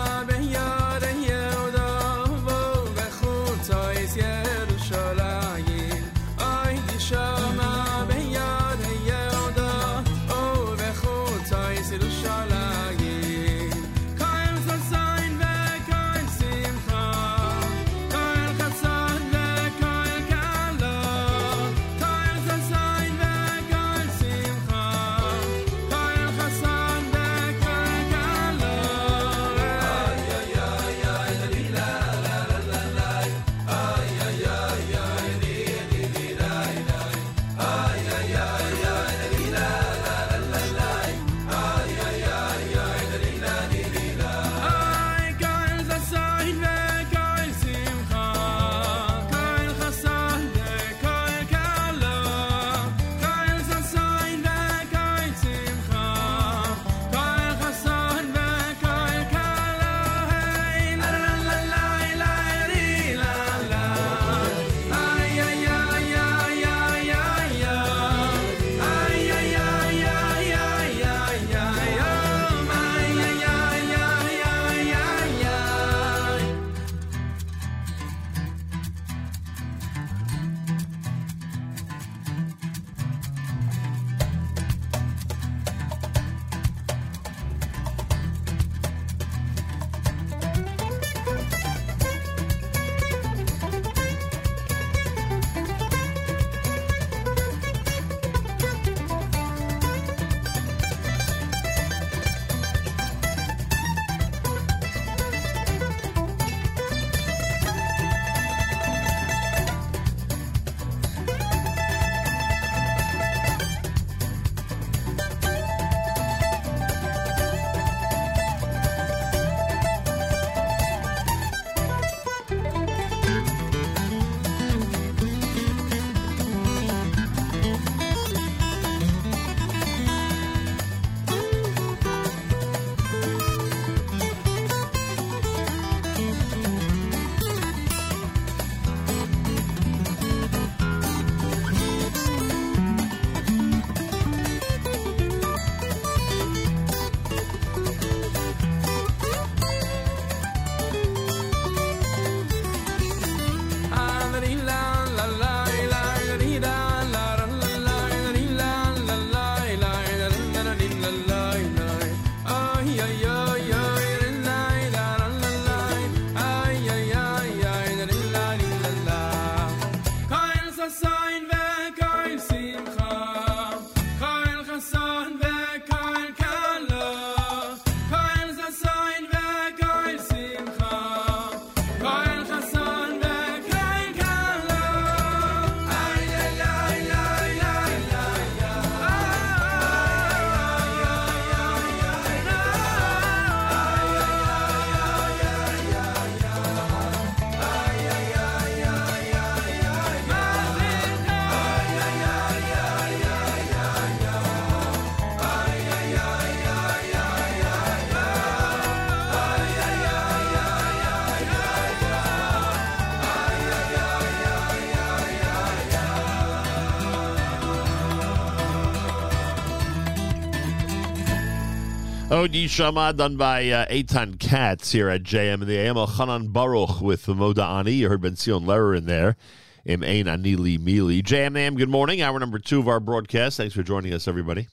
[222.44, 225.95] Odi Shama done by uh, Eitan Katz here at JM and the AM.
[225.95, 227.94] Chanan Baruch with Moda Ani.
[227.94, 229.38] You heard Benzion Lehrer in there.
[229.86, 231.24] Im Ein Ani Li Mi Li.
[231.24, 232.22] JM AM, good morning.
[232.22, 233.56] Hour number two of our broadcast.
[233.56, 234.68] Thanks for joining us, everybody.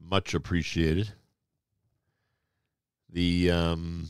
[0.00, 1.12] Much appreciated.
[3.10, 4.06] The um,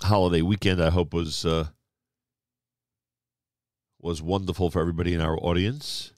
[0.00, 1.66] holiday weekend, I hope, was uh,
[4.00, 6.14] was wonderful for everybody in our audience.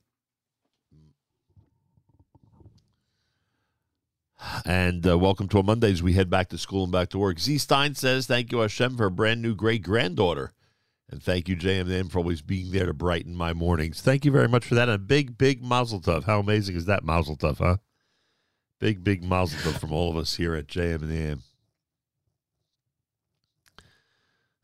[4.65, 7.19] And uh, welcome to a Monday as we head back to school and back to
[7.19, 7.39] work.
[7.39, 10.53] Z Stein says, Thank you, Hashem, for a brand new great granddaughter.
[11.11, 14.01] And thank you, JMM, for always being there to brighten my mornings.
[14.01, 14.89] Thank you very much for that.
[14.89, 16.25] And a big, big mazel tov.
[16.25, 17.79] How amazing is that mazel tov, huh?
[18.79, 21.43] Big, big mazel tov from all of us here at JM and the AM.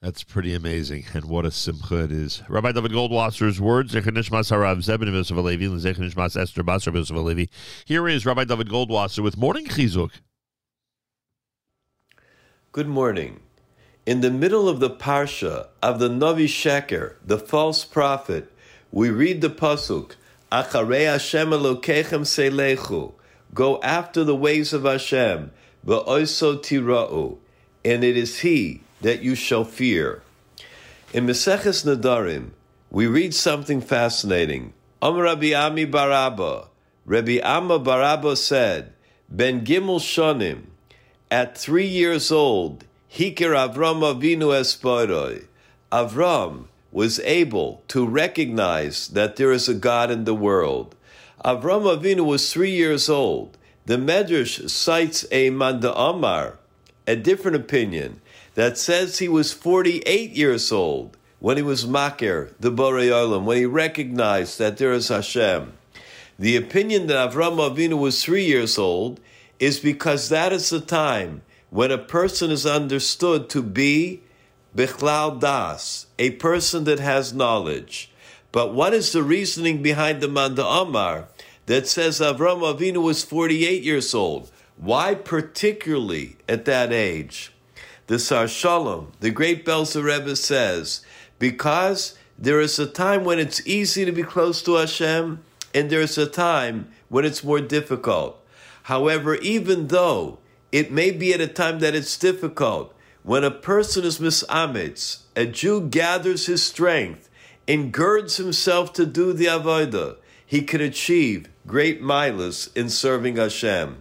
[0.06, 2.40] That's pretty amazing, and what a simcha it is.
[2.48, 7.48] Rabbi David Goldwasser's words, Zecher Nishmas Harav Alevi, and Zecher Nishmas Esther Alevi.
[7.84, 10.12] Here is Rabbi David Goldwasser with Morning Chizuk.
[12.70, 13.40] Good morning.
[14.06, 18.52] In the middle of the parsha of the Navi Sheker, the false prophet,
[18.92, 20.12] we read the pasuk,
[20.52, 23.12] Acharei Hashem Elokechem Selechu,
[23.52, 25.50] go after the ways of Hashem,
[25.84, 27.38] Ve'oiso tira'u,
[27.84, 30.20] and it is He that you shall fear.
[31.12, 32.50] In Meseches Nedarim,
[32.90, 34.72] we read something fascinating.
[35.00, 36.66] Om Rabbi Ami Barabba,
[37.04, 38.92] Rabbi Amma Barabba said,
[39.28, 40.62] Ben Gimel Shonim,
[41.30, 45.44] at three years old, Hikir Avram Avinu Esporoi,
[45.92, 50.96] Avram was able to recognize that there is a God in the world.
[51.44, 53.56] Avram Avinu was three years old.
[53.84, 56.58] The Medrash cites a Manda Amar,
[57.06, 58.20] a different opinion,
[58.56, 63.58] that says he was 48 years old when he was Makir, the Borei Olam, when
[63.58, 65.74] he recognized that there is Hashem.
[66.38, 69.20] The opinion that Avram Avinu was three years old
[69.58, 74.22] is because that is the time when a person is understood to be
[74.74, 78.10] Bichlal Das, a person that has knowledge.
[78.52, 81.28] But what is the reasoning behind the Manda Amar
[81.66, 84.50] that says Avram Avinu was 48 years old?
[84.78, 87.52] Why particularly at that age?
[88.08, 91.04] The Sar Shalom, the great Belzer Rebbe says,
[91.40, 95.42] because there is a time when it's easy to be close to Hashem,
[95.74, 98.40] and there is a time when it's more difficult.
[98.84, 100.38] However, even though
[100.70, 105.44] it may be at a time that it's difficult, when a person is misamitz, a
[105.44, 107.28] Jew gathers his strength
[107.66, 110.16] and girds himself to do the avodah,
[110.46, 113.96] he can achieve great milas in serving Hashem.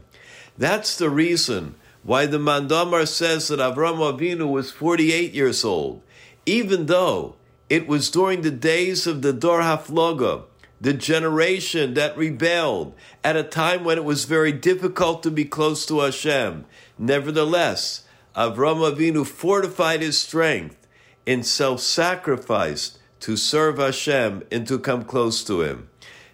[0.60, 1.74] That's the reason
[2.06, 6.04] why the Mandamar says that Avram Avinu was 48 years old,
[6.46, 7.36] even though
[7.68, 10.44] it was during the days of the Dor Hafloga,
[10.80, 15.84] the generation that rebelled at a time when it was very difficult to be close
[15.88, 16.66] to Hashem.
[17.00, 18.04] Nevertheless,
[18.36, 20.88] Avram Avinu fortified his strength
[21.26, 25.90] in self-sacrifice to serve Hashem and to come close to Him.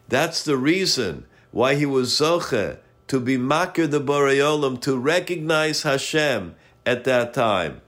[0.10, 2.80] That's the reason why he was zoche
[3.12, 6.56] to be makir the Borei Olam, to recognize Hashem
[6.86, 7.82] at that time.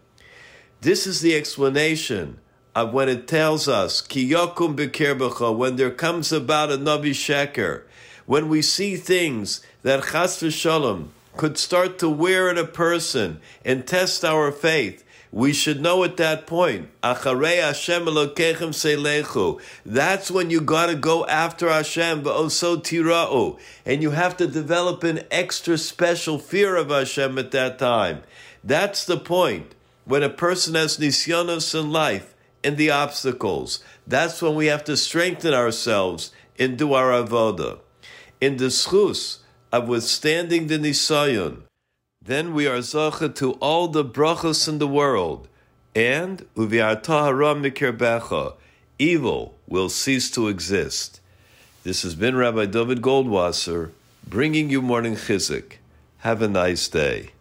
[0.82, 2.40] This is the explanation
[2.76, 7.84] of when it tells us, Ki yokum b'kirbecha, when there comes about a Navi Sheker,
[8.26, 13.88] when we see things that chas v'shalom could start to wear in a person and
[13.88, 19.60] test our faith, we should know at that point, Acharei Hashem Elokechem Selechu.
[19.84, 23.57] That's when you gotta go after Hashem, V'oso Tira'u.
[23.84, 28.22] And you have to develop an extra special fear of Hashem at that time.
[28.64, 29.73] That's the point.
[30.05, 34.95] When a person has nisyonos in life and the obstacles, that's when we have to
[34.95, 37.80] strengthen ourselves and do our avoda.
[38.39, 39.39] In the schus
[39.72, 41.64] of withstanding the nisayon,
[42.26, 45.48] then we are zacha to all the brachos in the world,
[45.95, 48.54] and uviarta haram mikirbecha,
[48.98, 51.20] evil will cease to exist.
[51.84, 53.91] This has been Rabbi David Goldwasser
[54.26, 55.74] bringing you morning chizuk.
[56.20, 57.32] Have a nice day.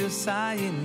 [0.00, 0.84] to sign in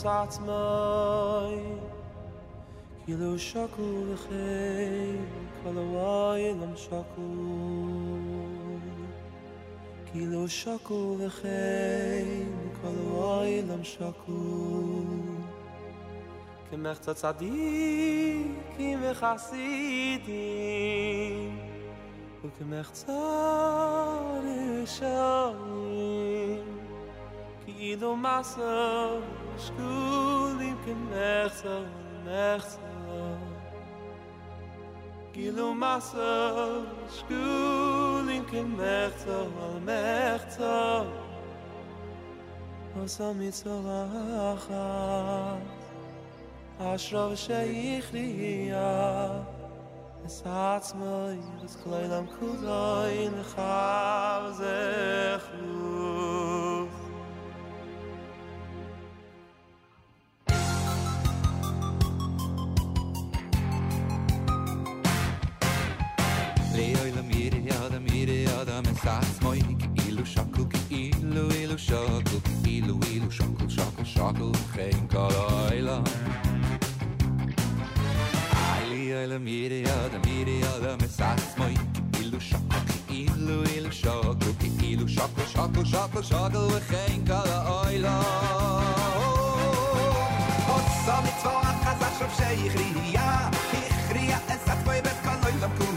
[0.00, 1.58] sat mai
[3.04, 3.88] kilo shaku
[4.22, 4.48] khe
[5.60, 7.28] kolwai lam shaku.
[10.08, 11.00] Kilo shaku
[11.38, 11.62] khe
[12.78, 14.40] kolwai lam shaku.
[16.66, 17.52] Kemach tsadi
[18.74, 20.50] kim khasidi
[22.44, 24.60] u kemert tsare
[24.96, 26.66] shaim
[27.64, 29.22] ki do masam
[29.58, 31.84] school im kemach so
[32.24, 32.78] nach so
[35.32, 41.06] gilo masse school im kemach so al mach so
[42.94, 44.68] was am mit so wach
[47.36, 49.44] sheikh liya
[50.26, 55.48] Es hat mir das kleinam kuzoin khavzekh
[68.94, 69.58] yada me sats moi
[70.06, 76.04] ilu shakul ilu ilu shakul ilu ilu shakul shakul shakul kein kalaila
[78.90, 81.74] Leoi la mire yada mire yada me sats moi
[82.20, 84.54] ilu shakul ilu ilu shakul
[84.90, 88.16] ilu shakul shakul shakul shakul kein kalaila
[90.68, 93.28] Hossa mit zwei Achas auf Sheichriya
[93.80, 95.93] Ichriya es hat moi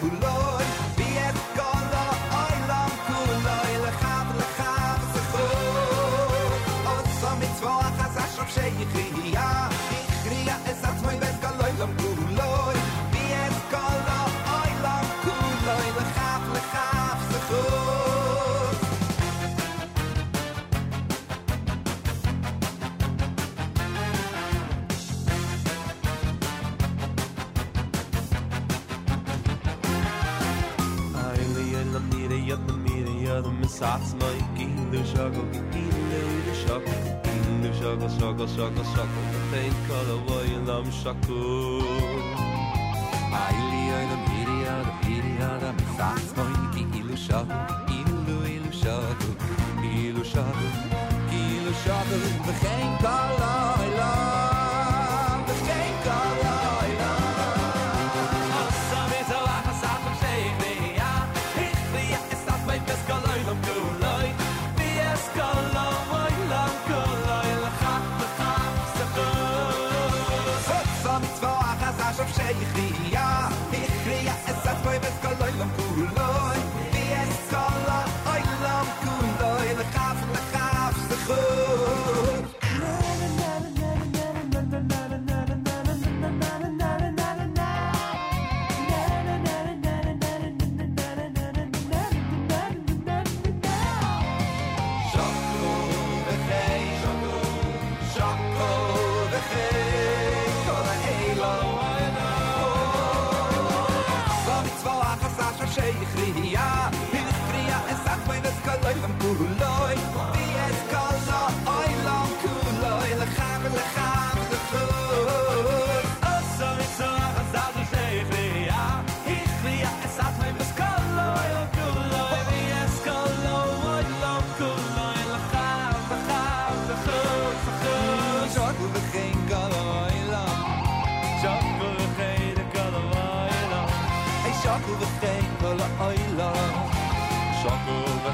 [33.79, 36.93] yel me sats mai gilu shago gilu ilu shago
[37.23, 39.21] gilu shago shago shago shago
[39.51, 41.41] Tein kala voy lam shaku
[43.43, 45.33] Aili oila miri ada miri
[45.77, 47.59] me sats moi ki ilu shagu
[47.99, 49.29] ilu ilu shagu
[49.83, 50.67] ilu shagu
[51.31, 51.71] ilu
[52.45, 54.36] we geen kalaila we
[75.97, 76.46] love.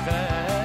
[0.05, 0.62] faire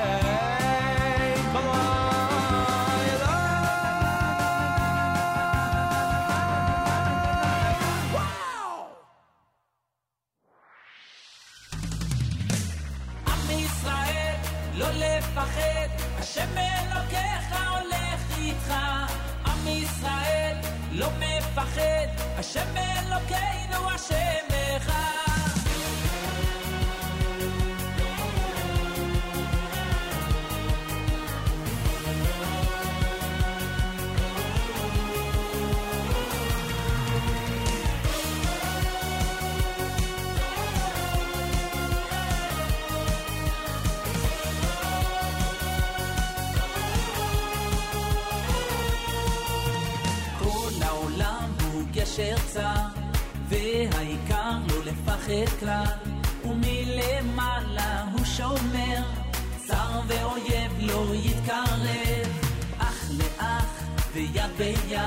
[64.19, 64.99] ויד ביד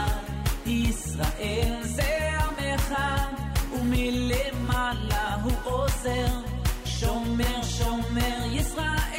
[0.66, 1.80] ישראל.
[1.82, 2.96] זה עמך
[3.74, 6.28] ומלמעלה הוא עוזר.
[6.86, 9.11] שומר שומר ישראל.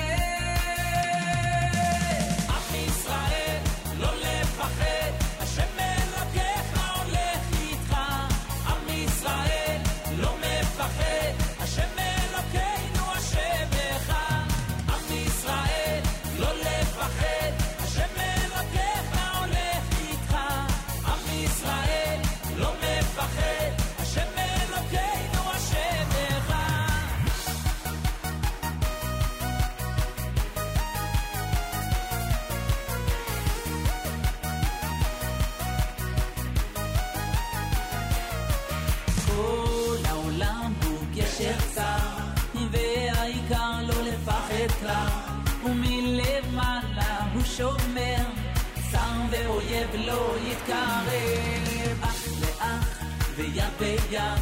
[49.92, 52.02] ולא יתקרב.
[52.02, 53.02] אח לאח
[53.36, 54.40] ויד ביד,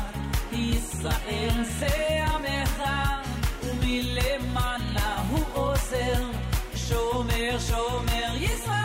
[0.53, 2.83] ישראל זה עמך,
[3.63, 6.23] ומלמעלה הוא עוזר,
[6.75, 8.81] שומר שומר ישראל.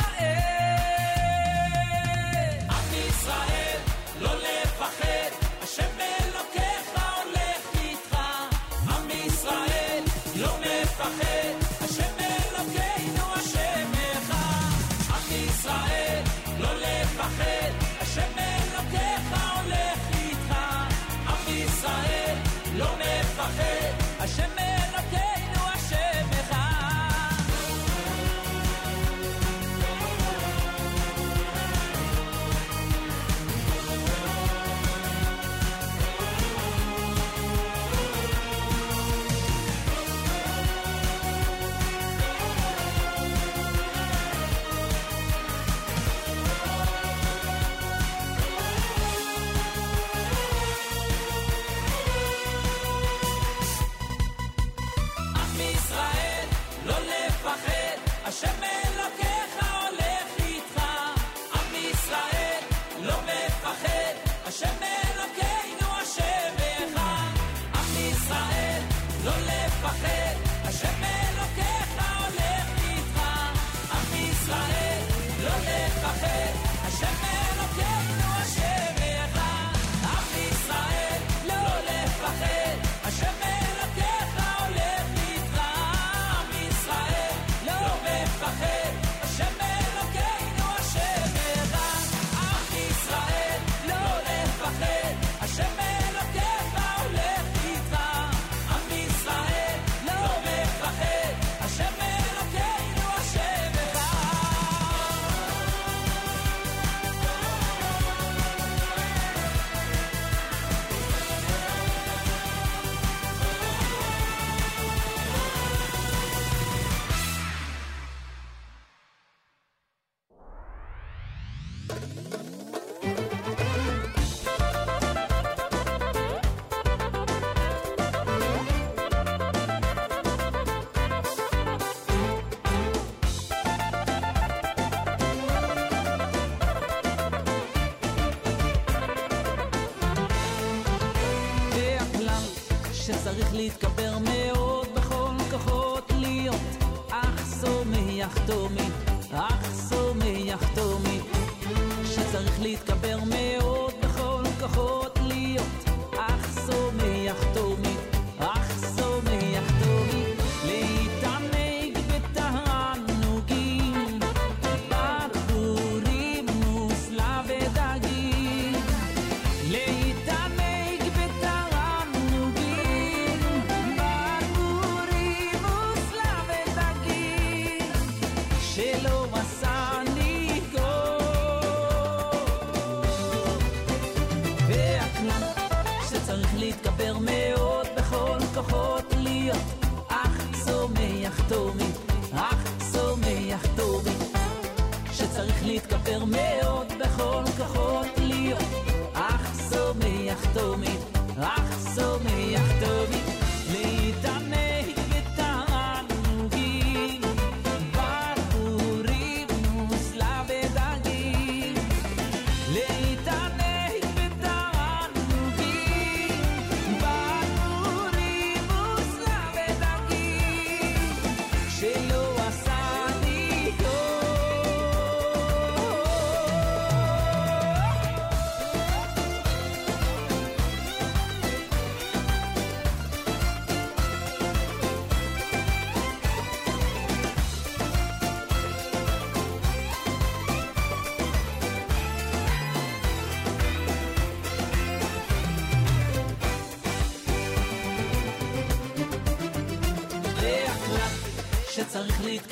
[2.69, 3.77] עם ישראל
[4.21, 4.64] לא לבד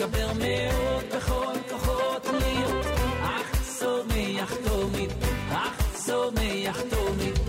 [0.03, 2.85] להתגבר מאוד בכל כוחות להיות
[3.23, 5.09] אך שמח תומית,
[5.51, 7.39] אך שמח תומית.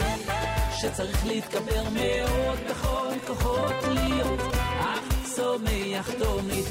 [0.76, 4.40] שצריך להתגבר מאוד בכל כוחות להיות
[4.80, 6.66] אך שמח תומית,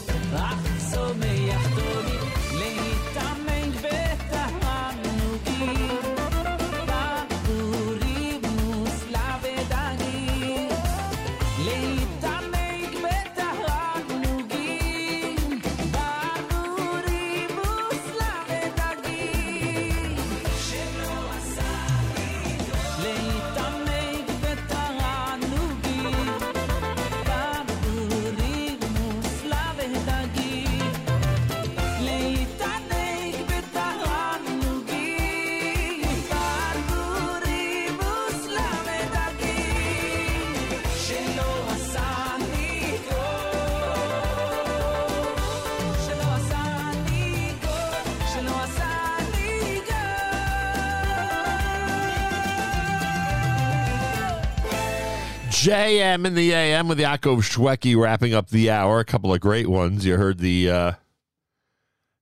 [55.64, 58.99] JM in the AM with Yaakov Shwekey wrapping up the hour.
[58.99, 60.06] A couple of great ones.
[60.06, 60.91] You heard the uh,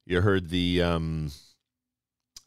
[0.06, 1.32] you heard the um,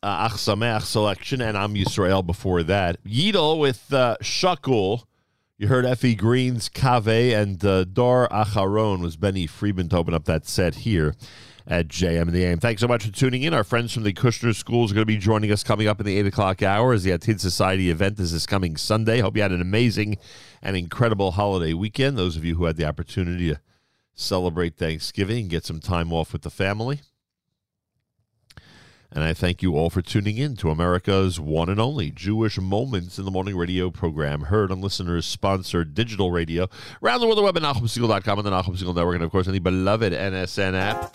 [0.04, 3.02] uh, Ach Sameach selection and Am Yisrael before that.
[3.02, 5.02] Yidel with uh, Shakul.
[5.58, 10.26] You heard Effie Green's Kave and uh, Dar Acharon was Benny Friedman to open up
[10.26, 11.16] that set here
[11.66, 12.58] at JM in the AM.
[12.58, 13.54] Thanks so much for tuning in.
[13.54, 16.06] Our friends from the Kushner Schools are going to be joining us coming up in
[16.06, 19.20] the 8 o'clock hour as the Atid Society event is this coming Sunday.
[19.20, 20.18] Hope you had an amazing
[20.62, 22.18] and incredible holiday weekend.
[22.18, 23.60] Those of you who had the opportunity to
[24.14, 27.00] celebrate Thanksgiving and get some time off with the family.
[29.14, 33.16] And I thank you all for tuning in to America's one and only Jewish Moments
[33.16, 36.68] in the Morning radio program, heard on listeners sponsored digital radio,
[37.00, 39.46] around the world, the web at NachumSegal.com and the Nachum Segal Network, and of course,
[39.46, 41.14] on the beloved NSN app.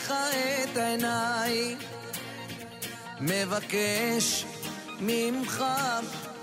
[0.00, 0.12] אליך
[0.64, 1.76] את עיניי,
[3.20, 4.44] מבקש
[5.00, 5.64] ממך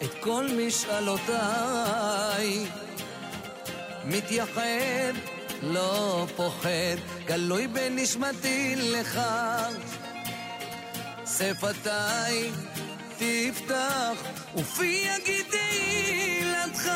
[0.03, 2.65] את כל משאלותיי,
[4.05, 5.13] מתייחד
[5.61, 9.21] לא פוחד, גלוי בנשמתי לך.
[11.25, 12.51] שפתיי
[13.17, 14.17] תפתח,
[14.55, 16.89] ופי יגיד תהילתך.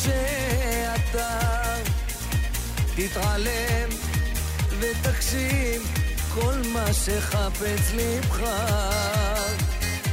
[0.00, 1.38] שאתה
[2.94, 3.88] תתעלם
[4.80, 5.82] ותקשיב
[6.34, 8.40] כל מה שחפץ לבך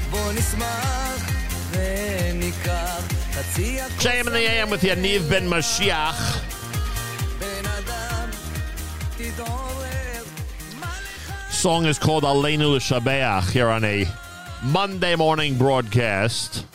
[0.10, 1.32] בוא נשמח
[1.72, 3.02] וניקח
[3.34, 6.40] חצי הכוס JM in the AM with Yaniv Ben Mashiach.
[7.40, 8.30] בן אדם
[9.18, 10.24] תתעורר
[11.52, 14.06] Song is called Aleinu L'Shabeach here on a
[14.64, 16.65] Monday morning broadcast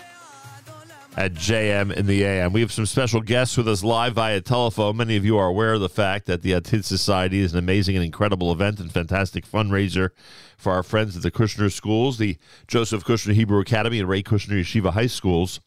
[1.15, 2.53] at JM in the AM.
[2.53, 4.98] We have some special guests with us live via telephone.
[4.98, 7.95] Many of you are aware of the fact that the Atid Society is an amazing
[7.95, 10.10] and incredible event and fantastic fundraiser
[10.57, 12.38] for our friends at the Kushner Schools, the
[12.68, 15.60] Joseph Kushner Hebrew Academy and Rae Kushner Yeshiva High Schools.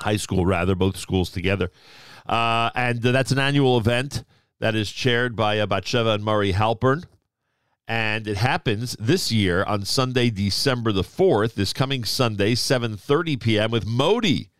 [0.00, 1.70] High school, rather, both schools together.
[2.26, 4.24] Uh, and uh, that's an annual event
[4.60, 7.04] that is chaired by uh, Batsheva and Murray Halpern.
[7.88, 13.70] And it happens this year on Sunday, December the 4th, this coming Sunday, 7.30 p.m.
[13.70, 14.50] with Modi.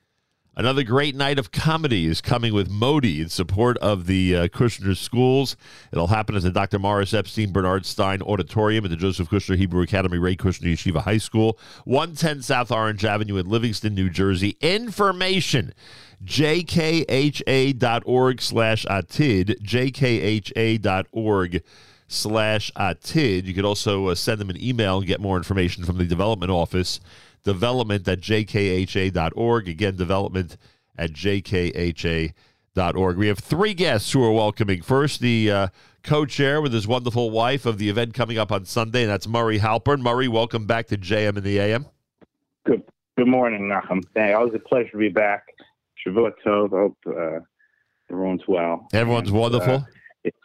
[0.59, 4.97] Another great night of comedy is coming with Modi in support of the uh, Kushner
[4.97, 5.55] Schools.
[5.93, 6.79] It'll happen at the Dr.
[6.79, 11.19] Morris Epstein Bernard Stein Auditorium at the Joseph Kushner Hebrew Academy, Rae Kushner Yeshiva High
[11.19, 14.57] School, 110 South Orange Avenue in Livingston, New Jersey.
[14.63, 15.75] Information
[16.25, 16.71] jkha.org
[18.41, 21.63] slash atid, jkha.org
[22.09, 23.45] slash atid.
[23.45, 26.51] You could also uh, send them an email and get more information from the development
[26.51, 27.01] office,
[27.45, 29.69] development at jkha.org.
[29.69, 30.57] Again, development
[30.97, 33.17] at jkha.org.
[33.17, 34.83] We have three guests who are welcoming.
[34.83, 35.69] First, the uh,
[36.03, 39.59] co-chair with his wonderful wife of the event coming up on Sunday, and that's Murray
[39.59, 40.01] Halpern.
[40.01, 41.87] Murray, welcome back to JM in the AM.
[42.65, 42.83] Good
[43.17, 44.03] Good morning, Nachum.
[44.15, 45.47] Hey, always a pleasure to be back.
[46.07, 46.69] Shavua Tov.
[46.69, 47.41] Hope uh,
[48.11, 48.87] everyone's well.
[48.93, 49.77] Everyone's wonderful.
[49.77, 49.85] Uh,
[50.23, 50.37] it's,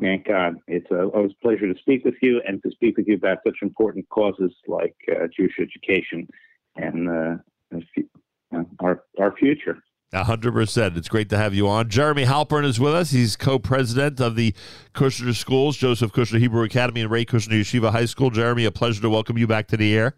[0.00, 0.56] thank God.
[0.68, 3.38] It's a, always a pleasure to speak with you and to speak with you about
[3.44, 6.28] such important causes like uh, Jewish education
[6.76, 7.36] and uh,
[7.70, 8.08] the fu-
[8.56, 9.82] uh, our our future.
[10.12, 10.96] A hundred percent.
[10.96, 11.88] It's great to have you on.
[11.88, 13.10] Jeremy Halpern is with us.
[13.12, 14.54] He's co-president of the
[14.92, 18.30] Kushner Schools, Joseph Kushner Hebrew Academy and Rae Kushner Yeshiva High School.
[18.30, 20.16] Jeremy, a pleasure to welcome you back to the air.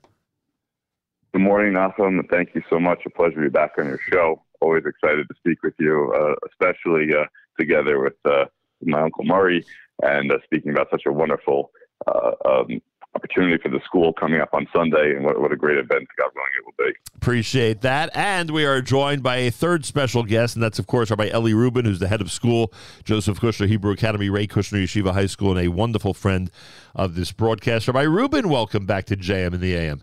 [1.35, 3.01] Good morning, Nachum, and thank you so much.
[3.05, 4.43] A pleasure to be back on your show.
[4.61, 7.25] Always excited to speak with you, uh, especially uh,
[7.59, 8.47] together with uh,
[8.91, 9.65] my uncle Murray,
[10.03, 11.71] and uh, speaking about such a wonderful
[12.07, 12.81] uh, um,
[13.15, 16.31] opportunity for the school coming up on Sunday, and what, what a great event, God
[16.35, 16.93] willing, it will be.
[17.17, 18.11] Appreciate that.
[18.15, 21.53] And we are joined by a third special guest, and that's, of course, Rabbi Eli
[21.53, 22.73] Rubin, who's the head of school,
[23.05, 26.51] Joseph Kushner Hebrew Academy, Rae Kushner Yeshiva High School, and a wonderful friend
[26.95, 27.87] of this broadcast.
[27.87, 30.03] Rabbi Rubin, welcome back to JM in the AM.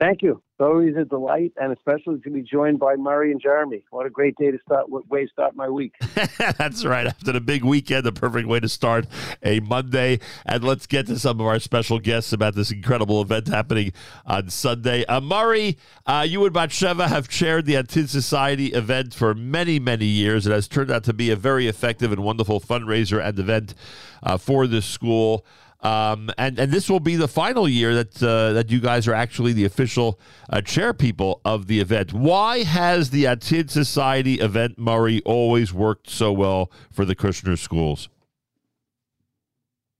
[0.00, 0.42] Thank you.
[0.54, 3.84] It's always a delight, and especially to be joined by Murray and Jeremy.
[3.90, 4.88] What a great day to start!
[4.88, 5.92] What way to start my week?
[6.56, 7.06] That's right.
[7.06, 9.06] After the big weekend, the perfect way to start
[9.42, 10.20] a Monday.
[10.46, 13.92] And let's get to some of our special guests about this incredible event happening
[14.24, 15.04] on Sunday.
[15.04, 20.06] Uh, Murray, uh, you and Batsheva have chaired the Atid Society event for many, many
[20.06, 20.46] years.
[20.46, 23.74] It has turned out to be a very effective and wonderful fundraiser and event
[24.22, 25.44] uh, for this school.
[25.82, 29.14] Um, and and this will be the final year that uh, that you guys are
[29.14, 30.20] actually the official
[30.50, 32.12] uh, chair people of the event.
[32.12, 38.10] Why has the Atid Society event, Murray, always worked so well for the Kushner schools?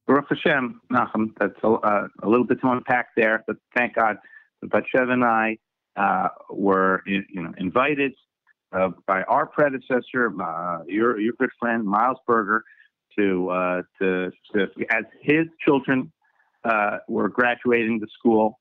[0.06, 1.32] Baruch Hashem, Nachum.
[1.38, 4.16] That's a, uh, a little bit to unpack there, but thank God,
[4.64, 5.56] Batshev and I
[5.96, 8.12] uh, were you know invited
[8.72, 12.64] uh, by our predecessor, uh, your your good friend Miles Berger,
[13.18, 16.12] to uh, to, to as his children
[16.64, 18.58] uh, were graduating the school,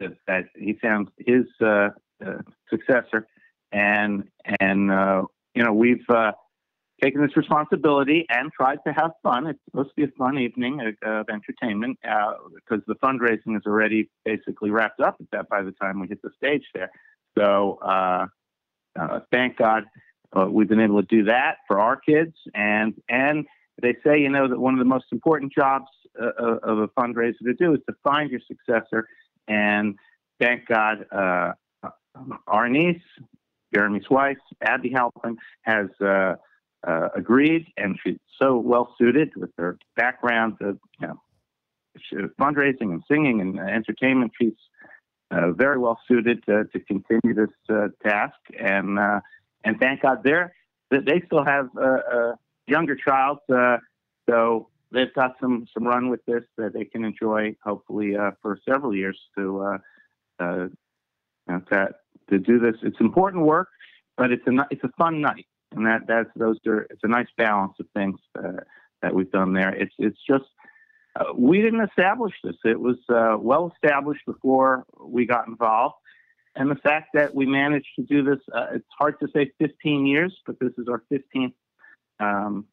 [0.00, 1.88] that, that he found his uh,
[2.24, 2.38] uh,
[2.70, 3.26] successor,
[3.72, 4.24] and
[4.60, 5.22] and uh,
[5.54, 6.32] you know we've uh,
[7.02, 9.46] taken this responsibility and tried to have fun.
[9.46, 14.70] It's supposed to be a fun evening of entertainment because the fundraising is already basically
[14.70, 16.90] wrapped up at that by the time we hit the stage there.
[17.36, 17.78] So
[19.32, 19.84] thank God
[20.50, 22.34] we've been able to do that for our kids.
[22.54, 23.46] And and
[23.80, 25.86] they say you know that one of the most important jobs
[26.20, 29.08] uh, of of a fundraiser to do is to find your successor.
[29.46, 29.96] And
[30.40, 31.52] thank God, uh,
[32.46, 33.00] our niece,
[33.74, 36.34] Jeremy's wife, Abby Halpern, has uh,
[36.86, 41.20] uh, agreed, and she's so well suited with her background of you know
[42.40, 44.32] fundraising and singing and uh, entertainment.
[44.40, 44.52] She's
[45.30, 49.20] uh, very well suited to, to continue this uh, task, and uh,
[49.64, 50.54] and thank God they're
[50.90, 52.38] they still have a
[52.68, 53.78] younger child, uh,
[54.28, 58.58] so they've got some some run with this that they can enjoy hopefully uh, for
[58.68, 59.78] several years to uh,
[60.42, 60.68] uh,
[61.70, 61.88] to
[62.30, 62.74] to do this.
[62.82, 63.68] It's important work,
[64.16, 67.28] but it's a it's a fun night, and that that's those are it's a nice
[67.36, 68.60] balance of things uh,
[69.02, 69.74] that we've done there.
[69.74, 70.44] It's it's just
[71.16, 72.56] uh, we didn't establish this.
[72.64, 75.96] It was uh, well established before we got involved.
[76.54, 80.06] And the fact that we managed to do this, uh, it's hard to say 15
[80.06, 81.52] years, but this is our 15th,
[82.20, 82.66] um,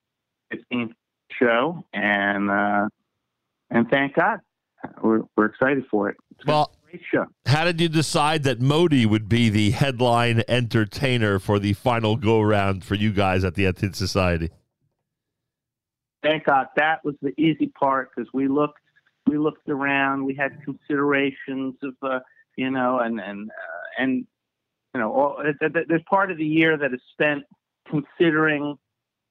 [0.54, 0.94] 15th
[1.40, 1.84] show.
[1.94, 2.88] And, uh,
[3.70, 4.40] and thank God,
[5.02, 6.18] we're, we're excited for it.
[6.32, 7.26] It's well, great show.
[7.46, 12.42] How did you decide that Modi would be the headline entertainer for the final go
[12.42, 14.50] round for you guys at the Atid Society?
[16.26, 18.80] thank God that was the easy part because we looked
[19.28, 22.20] we looked around we had considerations of uh,
[22.58, 24.26] you know and and uh, and
[24.94, 27.44] you know all, th- th- there's part of the year that is spent
[27.90, 28.78] considering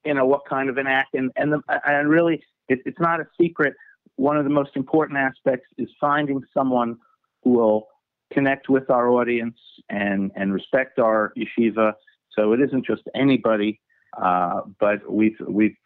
[0.05, 3.21] you know what kind of an act and and the, and really it, it's not
[3.21, 3.75] a secret.
[4.17, 6.97] One of the most important aspects is finding someone
[7.43, 7.89] who will
[8.33, 9.59] connect with our audience
[9.89, 11.95] and and respect our yeshiva.
[12.33, 13.81] So it isn't just anybody
[14.21, 15.77] uh, but we've we've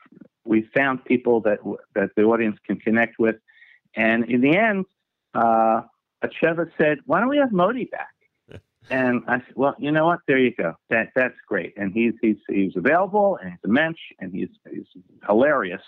[0.45, 1.59] we've found people that
[1.95, 3.37] that the audience can connect with,
[3.97, 4.85] and in the end,
[5.35, 5.83] uh,
[6.25, 8.09] Acheva said, "Why don't we have Modi back?"
[8.91, 10.21] And I said, "Well, you know what?
[10.27, 10.75] There you go.
[10.91, 11.75] That that's great.
[11.77, 14.87] And he's he's he's available, and he's a mensch, and he's he's
[15.27, 15.83] hilarious.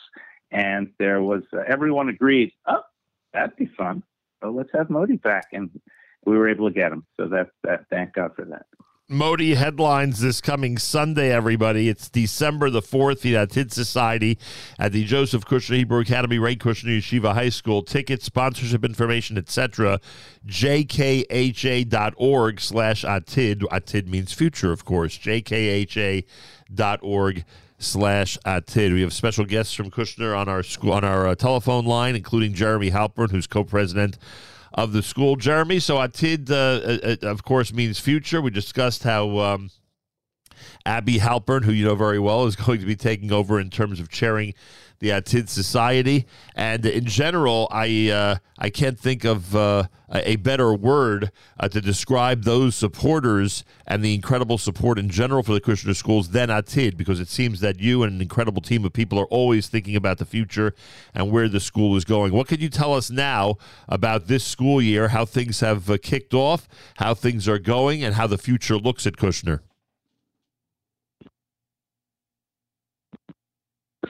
[0.51, 2.53] And there was uh, everyone agreed.
[2.67, 2.83] Oh,
[3.33, 4.03] that'd be fun.
[4.43, 5.71] So let's have Modi back, and
[6.25, 7.05] we were able to get him.
[7.19, 8.67] So that that thank God for that.
[9.13, 11.89] Modi headlines this coming Sunday, everybody.
[11.89, 14.39] It's December the 4th, the Atid Society
[14.79, 17.83] at the Joseph Kushner Hebrew Academy, Rae Kushner Yeshiva High School.
[17.83, 19.99] Tickets, sponsorship information, etc.
[20.47, 21.31] jkha.org
[22.61, 23.63] slash Atid.
[23.63, 25.19] Atid means future, of course.
[25.19, 26.25] jkha.org
[27.79, 28.93] slash Atid.
[28.93, 32.55] We have special guests from Kushner on our school on our uh, telephone line, including
[32.55, 34.19] Jeremy Halpern, who's co-president
[34.73, 35.37] of the school.
[35.37, 38.41] Jeremy, so Atid, uh, uh, of course, means future.
[38.41, 39.71] We discussed how um,
[40.87, 44.01] Abby Halpern, who you know very well, is going to be taking over in terms
[44.01, 44.55] of chairing
[45.01, 46.27] the Atid Society.
[46.55, 51.81] And in general, I uh, I can't think of uh, a better word uh, to
[51.81, 56.97] describe those supporters and the incredible support in general for the Kushner schools than Atid,
[56.97, 60.19] because it seems that you and an incredible team of people are always thinking about
[60.19, 60.75] the future
[61.15, 62.33] and where the school is going.
[62.33, 63.57] What could you tell us now
[63.89, 68.15] about this school year, how things have uh, kicked off, how things are going, and
[68.15, 69.61] how the future looks at Kushner?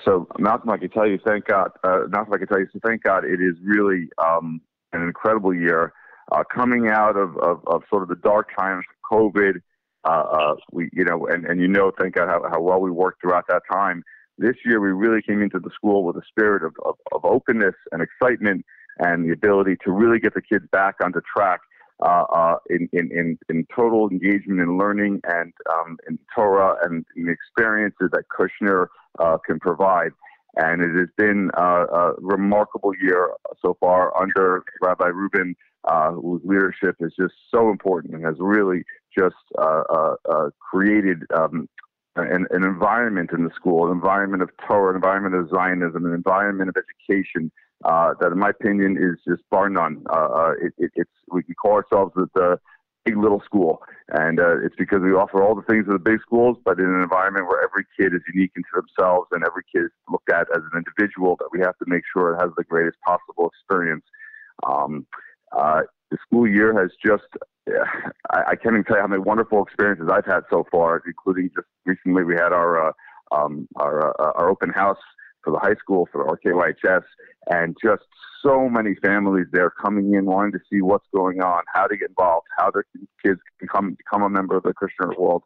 [0.05, 1.71] So Nachum, I can tell you, thank God.
[1.85, 4.61] Uh, Nachum, I can tell you, so thank God, it is really um,
[4.93, 5.93] an incredible year.
[6.33, 9.61] Uh, coming out of, of, of sort of the dark times of COVID,
[10.05, 12.91] uh, uh, we, you know, and, and you know, thank God how, how well we
[12.91, 14.03] worked throughout that time.
[14.39, 17.75] This year, we really came into the school with a spirit of, of, of openness
[17.93, 18.65] and excitement
[18.99, 21.61] and the ability to really get the kids back onto track
[22.03, 27.05] uh, uh, in, in, in, in total engagement in learning and um, in Torah and
[27.17, 28.87] in the experiences that Kushner
[29.19, 30.13] uh, can provide.
[30.57, 33.31] And it has been uh, a remarkable year
[33.65, 35.55] so far under Rabbi Rubin,
[35.85, 38.85] uh, whose leadership is just so important and has really
[39.17, 41.69] just uh, uh, uh, created um,
[42.17, 46.13] an, an environment in the school, an environment of Torah, an environment of Zionism, an
[46.13, 47.51] environment of education
[47.85, 50.05] that, in my opinion, is just bar none.
[50.61, 52.59] It, it, it's we can call ourselves the, the
[53.07, 56.57] little school, and uh, it's because we offer all the things of the big schools,
[56.65, 59.91] but in an environment where every kid is unique into themselves and every kid is
[60.11, 61.37] looked at as an individual.
[61.39, 64.05] That we have to make sure it has the greatest possible experience.
[64.67, 65.07] Um,
[65.57, 67.25] uh, the school year has just
[68.31, 71.51] I, I can't even tell you how many wonderful experiences I've had so far, including
[71.55, 72.93] just recently we had our uh,
[73.33, 74.99] um, our uh, our open house
[75.43, 77.05] for the high school for the RKYHS,
[77.51, 78.03] and just
[78.43, 82.09] so many families there coming in wanting to see what's going on, how to get
[82.09, 82.85] involved, how their
[83.25, 85.43] kids can come become a member of the Kushner world.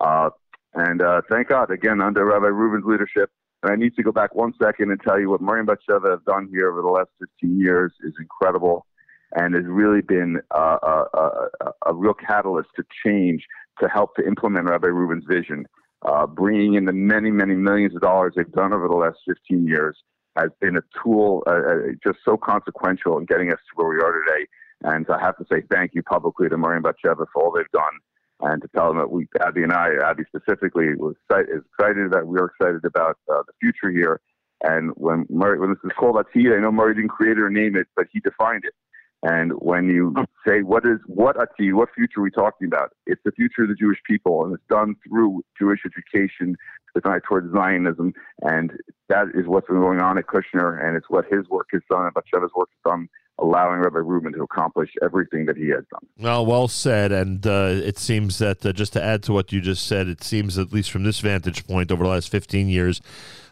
[0.00, 0.30] Uh,
[0.74, 3.30] And uh, thank God, again, under Rabbi Rubin's leadership.
[3.62, 6.10] And I need to go back one second and tell you what Murray and Batsheva
[6.10, 7.08] has done here over the last
[7.40, 8.86] 15 years is incredible
[9.34, 13.44] and has really been uh, a, a, a, a real catalyst to change
[13.80, 15.66] to help to implement Rabbi Rubin's vision.
[16.02, 19.66] Uh, bringing in the many, many millions of dollars they've done over the last 15
[19.66, 19.96] years
[20.36, 23.96] has been a tool uh, uh, just so consequential in getting us to where we
[23.96, 24.46] are today.
[24.82, 27.70] And I have to say thank you publicly to Murray and Batsheva for all they've
[27.72, 27.98] done
[28.40, 32.10] and to tell them that we, Abby and I, Abby specifically, was exci- is excited
[32.12, 34.20] that we are excited about uh, the future here.
[34.62, 37.50] And when Murray, when this is called Atid, I know Murray didn't create it or
[37.50, 38.74] name it, but he defined it.
[39.22, 40.14] And when you
[40.46, 42.92] say what is what Atid, what future are we talking about?
[43.06, 46.56] It's the future of the Jewish people, and it's done through Jewish education,
[47.04, 48.12] an eye towards Zionism,
[48.42, 48.72] and
[49.08, 52.04] that is what's been going on at Kushner, and it's what his work has done,
[52.04, 56.06] and Batsheva's work has done, allowing Rabbi Rubin to accomplish everything that he has done.
[56.18, 57.12] Well, well said.
[57.12, 60.24] And uh, it seems that uh, just to add to what you just said, it
[60.24, 63.00] seems at least from this vantage point over the last 15 years,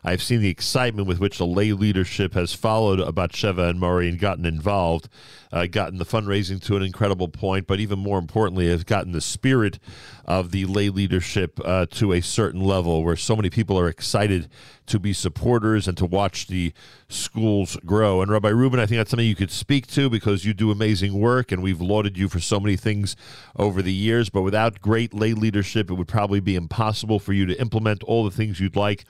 [0.06, 4.18] I've seen the excitement with which the lay leadership has followed Batsheva and Murray and
[4.18, 5.08] gotten involved,
[5.50, 9.22] uh, gotten the fundraising to an incredible point, but even more importantly, has gotten the
[9.22, 9.78] spirit
[10.26, 14.50] of the lay leadership uh, to a certain level where so many people are excited
[14.86, 16.74] to be supporters and to watch the
[17.08, 18.20] schools grow.
[18.20, 21.18] And Rabbi Rubin, I think that's something you could speak to because you do amazing
[21.18, 23.16] work and we've lauded you for so many things
[23.56, 24.28] over the years.
[24.28, 28.24] But without great lay leadership, it would probably be impossible for you to implement all
[28.24, 29.06] the things you'd like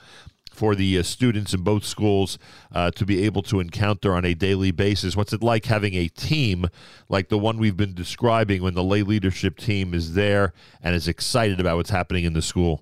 [0.55, 2.39] for the uh, students in both schools
[2.73, 5.17] uh, to be able to encounter on a daily basis.
[5.17, 6.67] What's it like having a team
[7.09, 10.53] like the one we've been describing when the lay leadership team is there
[10.83, 12.81] and is excited about what's happening in the school?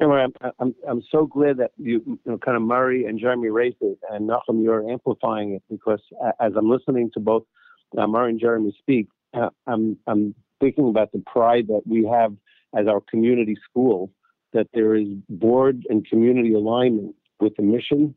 [0.00, 3.78] I'm, I'm, I'm so glad that you, you know, kind of Murray and Jeremy raised
[3.80, 6.00] it, and Nachum, you're amplifying it because
[6.40, 7.44] as I'm listening to both
[7.96, 12.34] uh, Murray and Jeremy speak, uh, I'm, I'm thinking about the pride that we have
[12.76, 14.10] as our community school,
[14.52, 18.14] that there is board and community alignment with the mission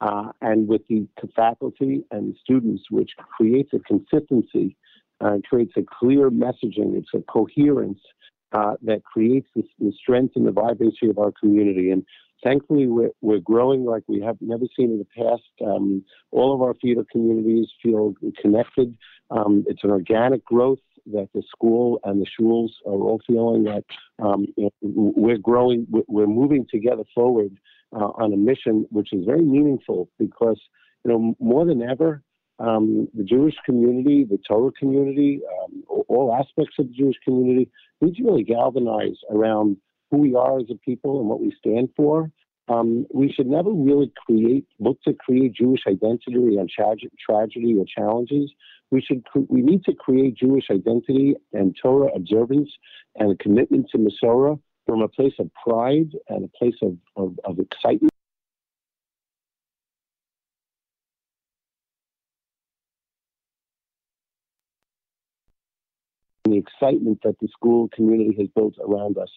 [0.00, 4.76] uh, and with the faculty and students, which creates a consistency,
[5.20, 8.00] uh, creates a clear messaging, it's a coherence
[8.52, 11.90] uh, that creates the, the strength and the vibrancy of our community.
[11.90, 12.04] And
[12.42, 15.42] thankfully, we're, we're growing like we have never seen in the past.
[15.64, 18.96] Um, all of our feeder communities feel connected.
[19.30, 23.84] Um, it's an organic growth that the school and the schools are all feeling that
[24.22, 24.46] um,
[24.82, 27.52] we're growing, we're- moving together forward
[27.94, 30.60] uh, on a mission which is very meaningful because,
[31.04, 32.22] you know, more than ever,
[32.58, 37.70] um, the Jewish community, the Torah community, um, all- aspects of the Jewish community
[38.00, 39.76] need to really galvanize around
[40.10, 42.30] who we are as a people and what we stand for.
[42.68, 47.84] Um, we should never really create, look to create Jewish identity on trage- tragedy or
[47.84, 48.52] challenges.
[48.90, 52.70] We should, we need to create Jewish identity and Torah observance
[53.16, 57.38] and a commitment to Masorah from a place of pride and a place of, of,
[57.44, 58.10] of excitement.
[66.50, 69.30] the excitement that the school community has built around us.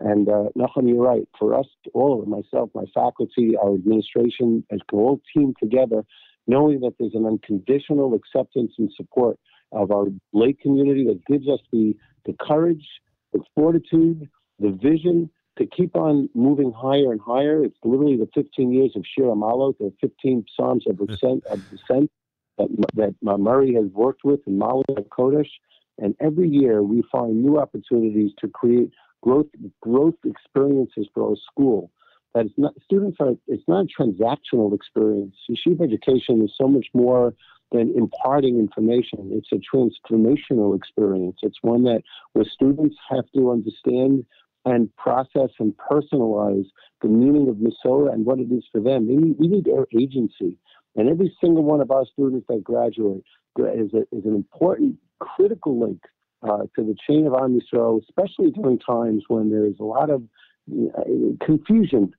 [0.00, 1.26] And uh, Nachum, you're right.
[1.38, 6.04] For us, all of myself, my faculty, our administration, as we all team together,
[6.48, 9.38] knowing that there's an unconditional acceptance and support
[9.70, 11.94] of our lay community that gives us the,
[12.24, 12.86] the courage,
[13.32, 17.62] the fortitude, the vision to keep on moving higher and higher.
[17.64, 22.10] It's literally the 15 years of Shir HaMaalot, the 15 Psalms of ascent, of descent
[22.56, 25.50] that, that Murray has worked with in Malot and Kodesh.
[25.98, 28.90] And every year we find new opportunities to create
[29.22, 29.46] growth
[29.82, 31.90] growth experiences for our school.
[32.34, 35.34] That it's not students are it's not a transactional experience.
[35.50, 37.34] Yeshiva education is so much more
[37.72, 39.30] than imparting information.
[39.32, 41.38] It's a transformational experience.
[41.42, 42.02] It's one that
[42.32, 44.24] where students have to understand
[44.64, 46.66] and process and personalize
[47.02, 49.08] the meaning of Masorah and what it is for them.
[49.08, 50.56] We need, we need their agency.
[50.96, 53.22] And every single one of our students that graduate
[53.58, 56.00] is, a, is an important, critical link
[56.42, 60.22] uh, to the chain of Am especially during times when there's a lot of
[60.70, 61.02] uh,
[61.44, 62.12] confusion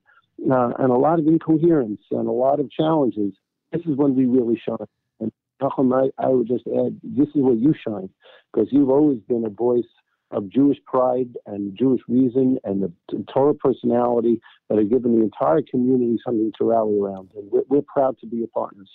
[0.50, 3.32] uh, and a lot of incoherence and a lot of challenges.
[3.72, 4.86] This is when we really shine.
[5.20, 8.10] And Nachum, I, I would just add, this is where you shine,
[8.52, 9.84] because you've always been a voice
[10.32, 15.60] of Jewish pride and Jewish reason and the Torah personality that have given the entire
[15.68, 17.30] community something to rally around.
[17.34, 18.88] And we're, we're proud to be your partners.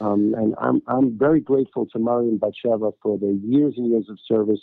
[0.00, 4.06] Um, and I'm, I'm very grateful to Murray and Batsheva for the years and years
[4.08, 4.60] of service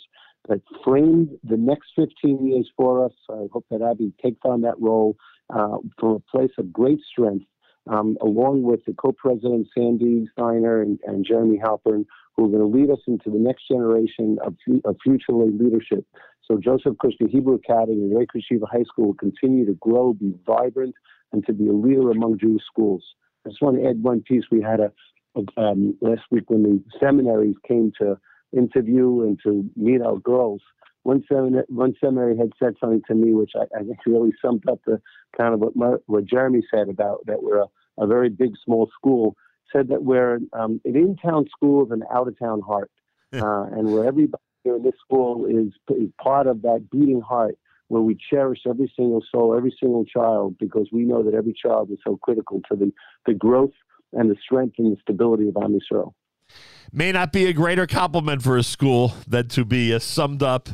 [0.48, 3.12] that framed the next 15 years for us.
[3.30, 5.16] I hope that Abby takes on that role
[5.50, 7.46] uh, from a place of great strength.
[7.86, 12.78] Um, along with the co-president Sandy Steiner and, and Jeremy Halpern, who are going to
[12.78, 14.54] lead us into the next generation of,
[14.86, 16.06] of future leadership.
[16.46, 20.34] So Joseph Kushner Hebrew Academy and Ray Shiva High School will continue to grow, be
[20.46, 20.94] vibrant,
[21.32, 23.04] and to be a leader among Jewish schools.
[23.46, 24.44] I just want to add one piece.
[24.50, 24.92] We had a,
[25.36, 28.18] a um, last week when the seminaries came to
[28.56, 30.62] interview and to meet our girls.
[31.04, 34.68] One seminary, one seminary had said something to me, which I, I think really summed
[34.68, 35.00] up the
[35.38, 37.68] kind of what, Mar- what Jeremy said about that we're a,
[37.98, 39.36] a very big, small school.
[39.72, 42.90] Said that we're um, an in-town school with an out-of-town heart,
[43.32, 47.56] uh, and where everybody here in this school is, is part of that beating heart,
[47.88, 51.90] where we cherish every single soul, every single child, because we know that every child
[51.90, 52.92] is so critical to the,
[53.26, 53.72] the growth
[54.12, 56.12] and the strength and the stability of Am Yisrael.
[56.92, 60.68] May not be a greater compliment for a school than to be uh, summed up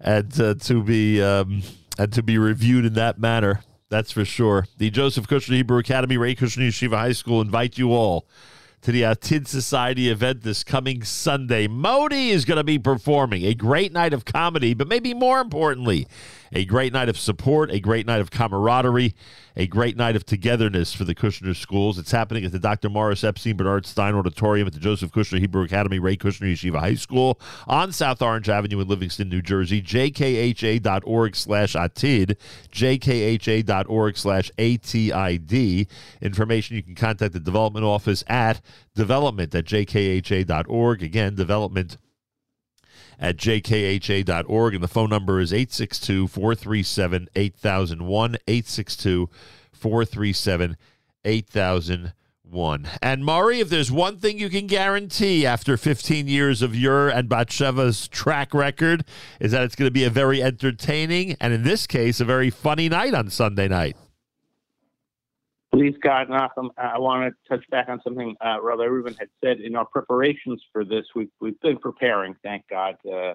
[0.00, 1.62] and uh, to be um,
[1.98, 3.60] and to be reviewed in that manner.
[3.88, 4.66] That's for sure.
[4.78, 8.26] The Joseph Kushner Hebrew Academy, Rae Kushner Yeshiva High School invite you all
[8.82, 11.66] to the uh, Atid Society event this coming Sunday.
[11.66, 16.06] Modi is going to be performing a great night of comedy, but maybe more importantly,
[16.52, 19.14] a great night of support, a great night of camaraderie,
[19.56, 21.98] a great night of togetherness for the Kushner schools.
[21.98, 22.88] It's happening at the Dr.
[22.88, 26.94] Morris Epstein Bernard Stein Auditorium at the Joseph Kushner Hebrew Academy, Rae Kushner Yeshiva High
[26.94, 29.82] School on South Orange Avenue in Livingston, New Jersey.
[29.82, 32.36] jkha.org slash atid,
[32.72, 35.86] jkha.org slash atid.
[36.22, 38.60] Information you can contact the development office at
[38.94, 41.02] development at jkha.org.
[41.02, 41.96] Again, development
[43.18, 44.74] at jkha.org.
[44.74, 48.36] And the phone number is 862 437 8001.
[48.46, 49.28] 862
[49.72, 50.76] 437
[51.24, 52.88] 8001.
[53.00, 57.28] And Murray, if there's one thing you can guarantee after 15 years of your and
[57.28, 59.04] Batsheva's track record,
[59.38, 62.50] is that it's going to be a very entertaining and, in this case, a very
[62.50, 63.96] funny night on Sunday night.
[65.72, 69.60] Please, God, Nachum, I want to touch back on something uh, Rabbi Rubin had said.
[69.60, 72.96] In our preparations for this, we've, we've been preparing, thank God.
[73.06, 73.34] Uh,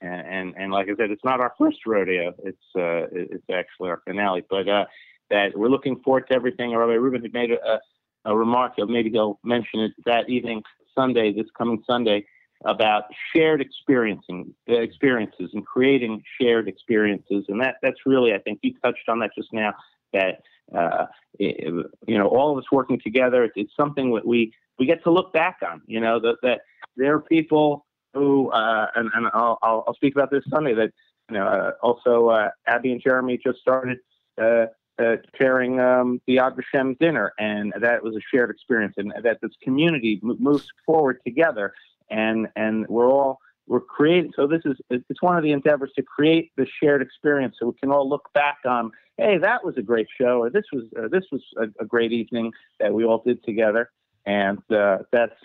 [0.00, 2.32] and, and, and like I said, it's not our first rodeo.
[2.42, 4.42] It's uh, it's actually our finale.
[4.48, 4.84] But uh,
[5.30, 6.74] that we're looking forward to everything.
[6.74, 7.80] Rabbi Rubin had made a,
[8.24, 8.74] a remark.
[8.78, 10.62] Maybe he'll mention it that evening,
[10.94, 12.24] Sunday, this coming Sunday,
[12.64, 13.04] about
[13.34, 17.44] shared experiencing uh, experiences and creating shared experiences.
[17.48, 19.74] And that that's really, I think, you touched on that just now.
[20.12, 20.42] That
[20.76, 21.06] uh,
[21.38, 21.72] it-
[22.06, 23.44] you know, all of us working together.
[23.44, 25.82] It's, it's something that we we get to look back on.
[25.86, 26.60] You know, that that
[26.96, 30.74] there are people who, uh, and, and I'll, I'll speak about this Sunday.
[30.74, 30.92] That
[31.30, 33.98] you know, uh, also uh, Abby and Jeremy just started.
[34.40, 39.12] Uh, uh, chairing um, the Yad Vashem dinner, and that was a shared experience, and
[39.24, 41.74] that this community mo- moves forward together,
[42.10, 44.32] and and we're all we're creating.
[44.36, 47.72] So this is it's one of the endeavors to create the shared experience, so we
[47.80, 51.08] can all look back on, hey, that was a great show, or this was uh,
[51.10, 53.90] this was a, a great evening that we all did together,
[54.26, 55.40] and uh, that's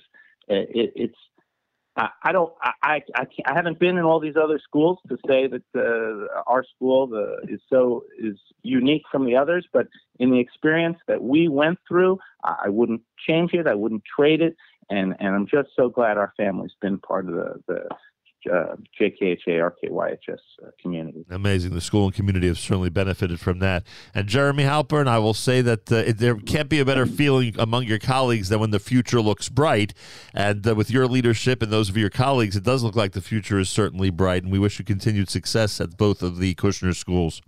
[0.48, 1.16] it, it's.
[1.96, 2.54] I, I don't.
[2.62, 6.64] I, I I haven't been in all these other schools to say that uh, our
[6.64, 9.66] school the, is so is unique from the others.
[9.74, 9.88] But
[10.20, 13.68] in the experience that we went through, I, I wouldn't change it.
[13.68, 14.56] I wouldn't trade it.
[14.90, 17.90] And and I'm just so glad our family's been part of the the
[18.52, 21.26] uh, JKHA uh, community.
[21.30, 21.74] Amazing.
[21.74, 23.86] The school and community have certainly benefited from that.
[24.14, 27.56] And Jeremy Halpern, I will say that uh, it, there can't be a better feeling
[27.60, 29.94] among your colleagues than when the future looks bright.
[30.34, 33.22] And uh, with your leadership and those of your colleagues, it does look like the
[33.22, 34.44] future is certainly bright.
[34.44, 37.42] And we wish you continued success at both of the Kushner schools.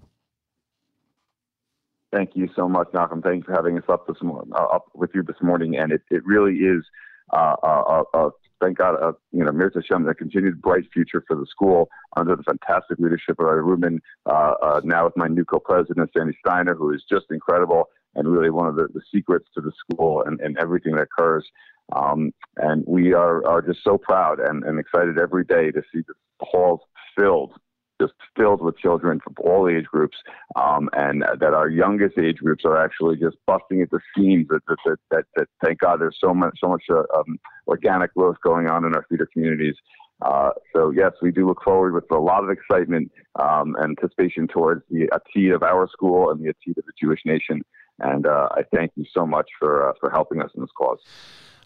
[2.11, 3.23] Thank you so much, Nachum.
[3.23, 5.77] Thanks for having us up this morning, uh, up with you this morning.
[5.77, 6.83] And it, it really is,
[7.31, 8.29] uh, uh, uh,
[8.61, 12.35] thank God, uh, you know, Mirza Hashem, a continued bright future for the school under
[12.35, 13.99] the fantastic leadership of Rabbi Rubin.
[14.25, 18.49] Uh, uh, now with my new co-president, Sandy Steiner, who is just incredible and really
[18.49, 21.47] one of the, the secrets to the school and, and everything that occurs.
[21.95, 26.01] Um, and we are, are just so proud and, and excited every day to see
[26.07, 26.81] the halls
[27.17, 27.53] filled
[28.01, 30.17] just filled with children from all age groups,
[30.55, 34.47] um, and that our youngest age groups are actually just busting at the seams.
[34.49, 38.13] That that that, that, that thank God there's so much so much uh, um, organic
[38.13, 39.75] growth going on in our feeder communities.
[40.21, 44.47] Uh, so yes, we do look forward with a lot of excitement um, and anticipation
[44.47, 47.61] towards the Atid of our school and the Atid of the Jewish nation.
[47.99, 50.99] And uh, I thank you so much for uh, for helping us in this cause.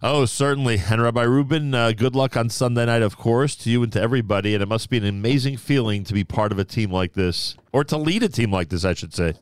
[0.01, 0.81] Oh, certainly.
[0.89, 4.01] And Rabbi Rubin, uh, good luck on Sunday night, of course, to you and to
[4.01, 4.53] everybody.
[4.53, 7.55] And it must be an amazing feeling to be part of a team like this,
[7.73, 9.33] or to lead a team like this, I should say.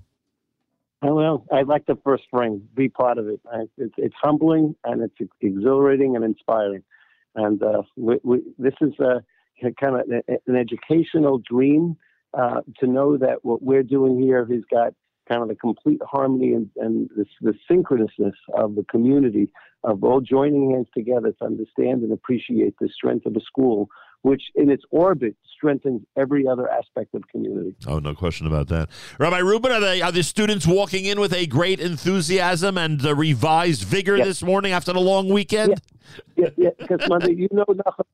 [1.01, 2.67] Well, I like the first ring.
[2.75, 3.41] Be part of it.
[3.77, 6.83] It's, it's humbling and it's exhilarating and inspiring.
[7.35, 9.23] And uh, we, we, this is a
[9.80, 10.09] kind of
[10.48, 11.98] an educational dream
[12.33, 14.93] uh, to know that what we're doing here has got
[15.27, 19.50] kind of the complete harmony and, and the, the synchronousness of the community
[19.84, 23.90] of all joining hands together to understand and appreciate the strength of the school,
[24.22, 27.76] which in its orbit strengthens every other aspect of community.
[27.88, 28.90] Oh, no question about that.
[29.19, 33.14] Rabbi Rubin, are, they, are the students walking in with a great enthusiasm and uh,
[33.16, 34.26] revised vigor Yeah.
[34.26, 35.82] this morning after the long weekend?
[36.35, 37.66] Yeah, yeah, because Monday, you know,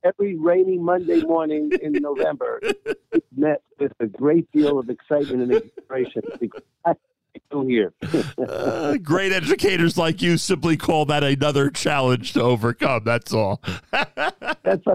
[0.04, 5.52] every rainy Monday morning in November is met with a great deal of excitement and
[5.52, 7.00] inspiration because that's
[7.48, 7.94] still here.
[8.40, 13.04] Uh, great educators like you simply call that another challenge to overcome.
[13.04, 13.62] That's all.
[13.92, 14.86] That's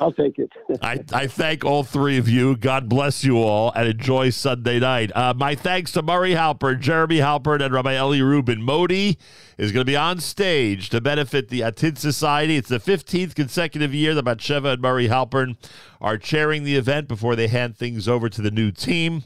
[0.00, 0.50] I'll take it.
[0.82, 2.56] I, I thank all three of you.
[2.56, 5.10] God bless you all and enjoy Sunday night.
[5.14, 8.62] Uh, my thanks to Murray Halpern, Jeremy Halpern, and Rabbi Eli Rubin.
[8.62, 9.18] Modi
[9.56, 12.56] is going to be on stage to benefit the Atid Society.
[12.56, 15.56] It's the 15th consecutive year that Batsheva and Murray Halpern
[16.00, 19.24] are chairing the event before they hand things over to the new team.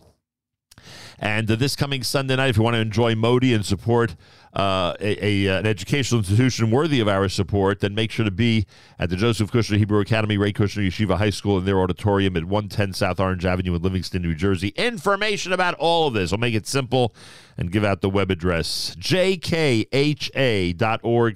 [1.19, 4.17] And uh, this coming Sunday night, if you want to enjoy Modi and support
[4.55, 8.67] uh, a, a, an educational institution worthy of our support, then make sure to be
[8.99, 12.45] at the Joseph Kushner Hebrew Academy, Rae Kushner Yeshiva High School in their auditorium at
[12.45, 14.69] 110 South Orange Avenue in Livingston, New Jersey.
[14.77, 16.33] Information about all of this.
[16.33, 17.15] I'll make it simple
[17.57, 19.89] and give out the web address, jkha.org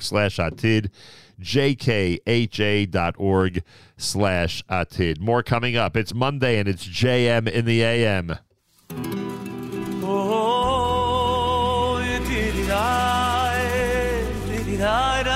[0.02, 0.90] slash atid
[1.40, 2.22] jkha.org
[3.96, 5.20] slash atid.
[5.20, 5.96] More coming up.
[5.96, 8.38] It's Monday and it's JM in the AM.
[14.78, 15.35] Did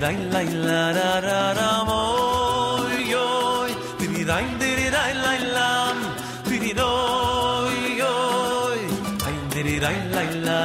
[0.00, 2.02] dai la la ra ra ra mo
[3.12, 3.26] yo
[3.98, 4.22] ti mi
[4.60, 5.70] diri dai la la
[6.48, 6.92] ti mi do
[8.00, 8.14] yo
[9.26, 10.62] ai diri dai la la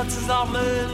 [0.00, 0.89] Nu hebben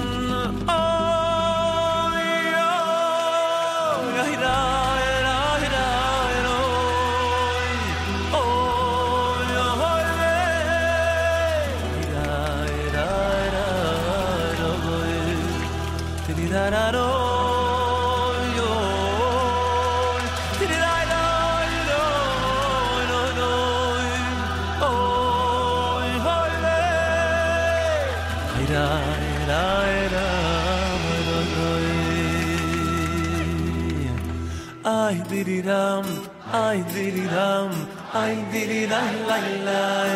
[37.37, 37.73] diri ram,
[38.15, 40.15] ay diri ram, lay lay.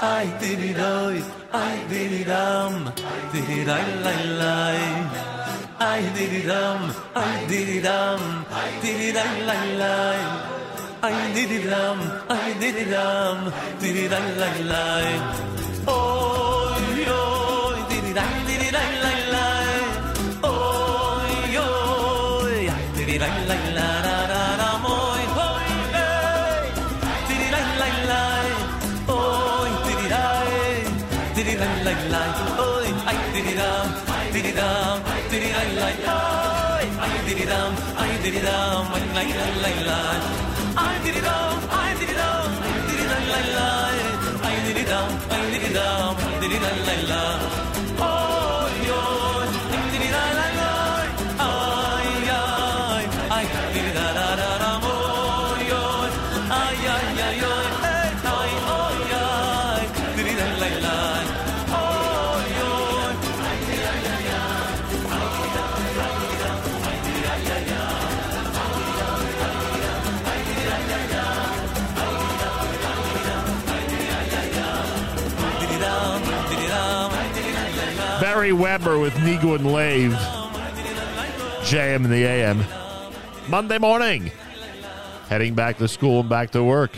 [0.00, 1.16] Ay diri doy,
[1.52, 2.72] ay diri ram,
[3.32, 4.80] diri lay lay lay.
[5.78, 6.80] Ay diri ram,
[7.14, 8.20] ay diri ram,
[8.82, 10.20] diri lay lay lay.
[11.06, 11.98] Ay diri ram,
[12.32, 13.38] ay diri ram,
[13.80, 15.08] diri lay lay lay.
[15.84, 16.86] Oy
[17.20, 19.72] oy, diri lay diri lay lay lay.
[20.48, 23.65] Oy oy, ay diri lay lay la la
[33.46, 33.88] ay diri ram,
[34.34, 34.98] diri ram,
[35.30, 35.94] diri lay lay.
[36.02, 40.20] Oy ay diri ram, ay diri ram, ay lay lay lay lay.
[40.74, 43.96] Ay diri ram, ay diri ram, ay diri lay lay lay.
[44.46, 47.65] Ay diri ram, ay diri ram, ay diri lay lay lay.
[78.86, 80.12] With Nigo and Lave.
[81.62, 82.64] JM in the AM.
[83.48, 84.30] Monday morning.
[85.28, 86.92] Heading back to school and back to work.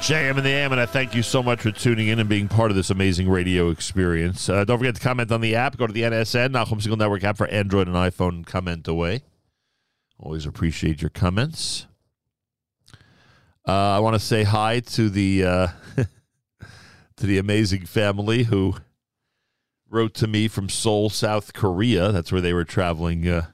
[0.00, 2.48] JM in the AM, and I thank you so much for tuning in and being
[2.48, 4.48] part of this amazing radio experience.
[4.48, 5.76] Uh, don't forget to comment on the app.
[5.76, 9.22] Go to the NSN, Nachum Segal Network app for Android and iPhone, comment away.
[10.18, 11.86] Always appreciate your comments.
[13.68, 15.68] Uh, I want to say hi to the uh,
[17.16, 18.74] to the amazing family who
[19.88, 22.12] wrote to me from Seoul, South Korea.
[22.12, 23.46] That's where they were traveling uh,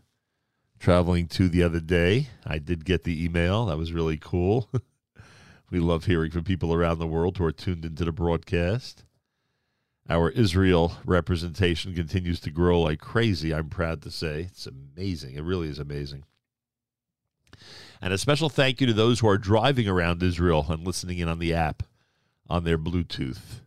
[0.78, 2.28] traveling to the other day.
[2.46, 3.66] I did get the email.
[3.66, 4.70] That was really cool.
[5.70, 9.04] we love hearing from people around the world who are tuned into the broadcast.
[10.08, 14.48] Our Israel representation continues to grow like crazy, I'm proud to say.
[14.50, 15.34] It's amazing.
[15.34, 16.24] It really is amazing.
[18.00, 21.28] And a special thank you to those who are driving around Israel and listening in
[21.28, 21.82] on the app
[22.48, 23.60] on their Bluetooth.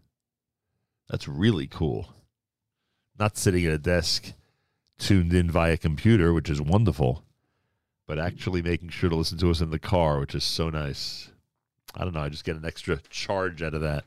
[1.10, 2.14] That's really cool.
[3.20, 4.34] Not sitting at a desk
[4.98, 7.24] tuned in via computer, which is wonderful,
[8.08, 11.30] but actually making sure to listen to us in the car, which is so nice.
[11.96, 12.22] I don't know.
[12.22, 14.06] I just get an extra charge out of that.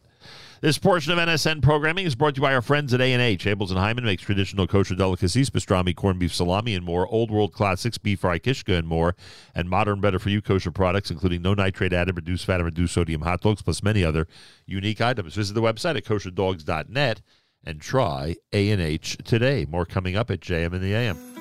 [0.65, 3.45] This portion of NSN programming is brought to you by our friends at A&H.
[3.45, 7.07] Abeles and Heymann makes traditional kosher delicacies, pastrami, corned beef salami, and more.
[7.09, 9.15] Old world classics, beef fry, kishka, and more.
[9.55, 13.43] And modern, better-for-you kosher products, including no nitrate added, reduced fat, and reduced sodium hot
[13.43, 14.27] dogs, plus many other
[14.65, 15.35] unique items.
[15.35, 17.21] Visit the website at kosherdogs.net
[17.63, 19.67] and try A&H today.
[19.69, 21.34] More coming up at JM in the AM.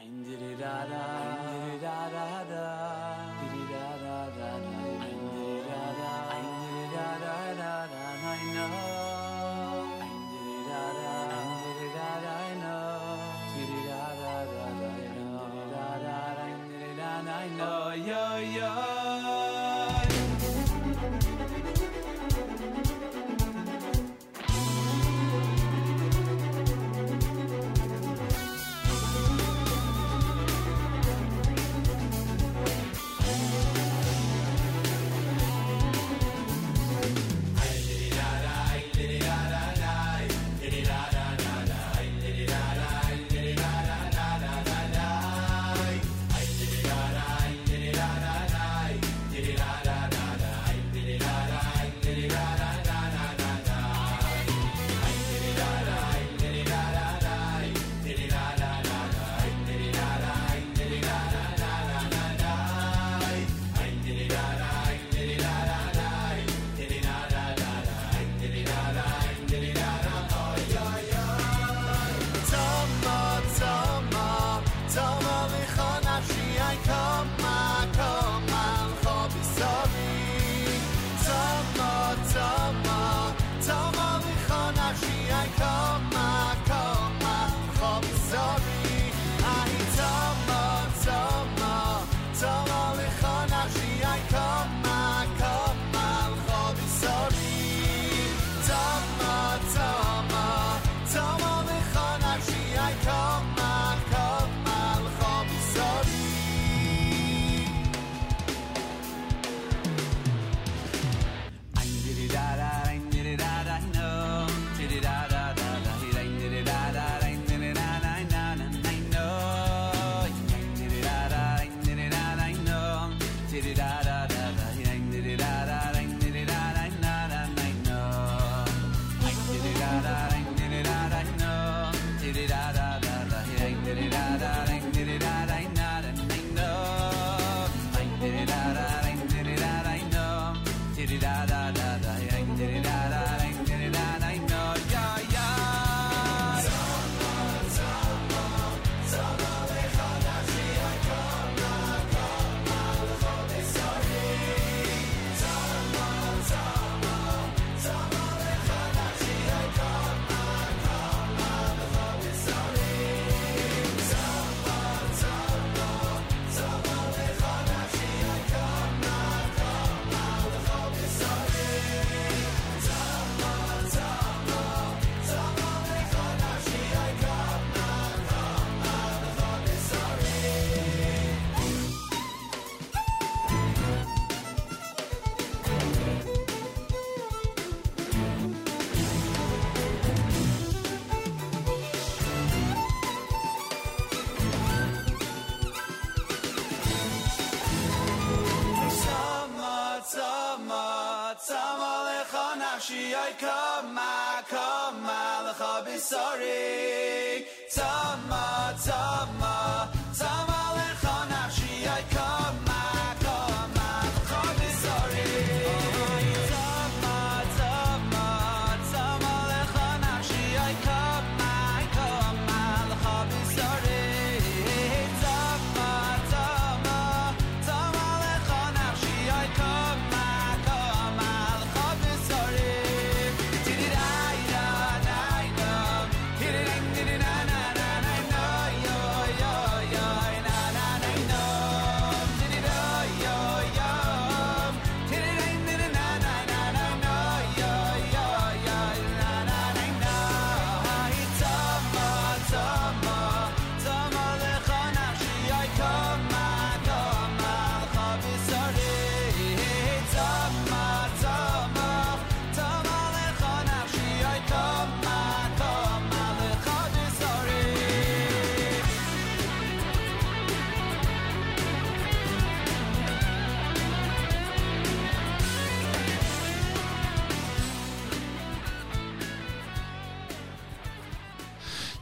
[0.00, 1.19] Tama,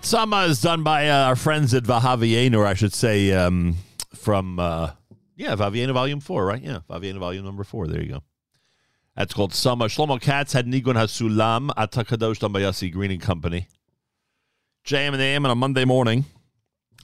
[0.09, 3.77] Sama is done by uh, our friends at Vahavienu, or I should say, um,
[4.15, 4.93] from uh,
[5.37, 6.62] yeah, Vavienu Volume Four, right?
[6.62, 7.89] Yeah, Vavienu Volume Number Four.
[7.89, 8.23] There you go.
[9.15, 9.85] That's called Sama.
[9.85, 13.69] Shlomo Katz had Nigun Hasulam at Takadosh Yossi Green and Company.
[14.87, 16.25] JM and AM on a Monday morning.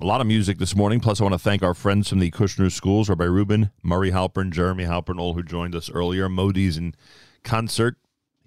[0.00, 0.98] A lot of music this morning.
[0.98, 4.50] Plus, I want to thank our friends from the Kushner Schools, Rabbi Rubin, Murray Halpern,
[4.50, 6.30] Jeremy Halpern, all who joined us earlier.
[6.30, 6.94] Modi's in
[7.42, 7.96] concert.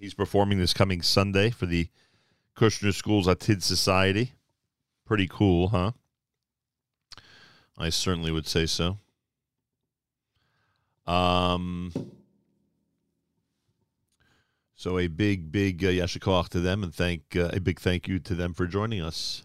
[0.00, 1.90] He's performing this coming Sunday for the
[2.56, 4.32] Kushner Schools Atid Society.
[5.08, 5.92] Pretty cool, huh?
[7.78, 8.98] I certainly would say so.
[11.06, 11.90] Um,
[14.74, 18.06] so a big, big uh, yasher koach to them, and thank uh, a big thank
[18.06, 19.44] you to them for joining us.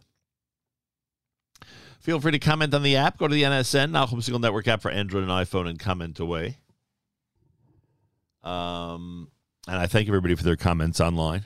[2.02, 3.18] Feel free to comment on the app.
[3.18, 6.58] Go to the NSN Nachum Segal Network app for Android and iPhone and comment away.
[8.44, 9.32] Um,
[9.66, 11.46] and I thank everybody for their comments online.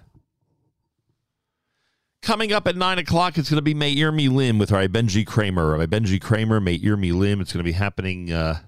[2.21, 4.87] Coming up at 9 o'clock, it's going to be May Ear Me Lim with our
[4.87, 5.77] Benji Kramer.
[5.77, 7.39] Rabbi Benji Kramer, May Ear Me Lim.
[7.39, 8.59] It's going to be happening uh,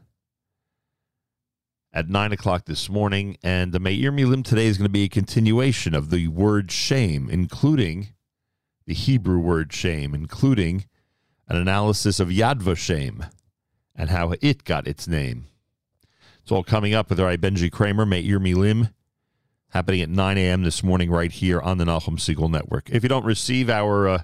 [1.91, 3.37] at 9 o'clock this morning.
[3.43, 6.27] And the May Ear Me Lim today is going to be a continuation of the
[6.29, 8.09] word shame, including
[8.85, 10.85] the Hebrew word shame, including
[11.47, 13.29] an analysis of Yad Vashem
[13.95, 15.47] and how it got its name.
[16.41, 18.93] It's all coming up with our Benji Kramer, May Ear Me Milim
[19.69, 20.63] happening at 9 a.m.
[20.63, 22.89] this morning right here on the Nachum Segal Network.
[22.89, 24.23] If you don't receive our uh,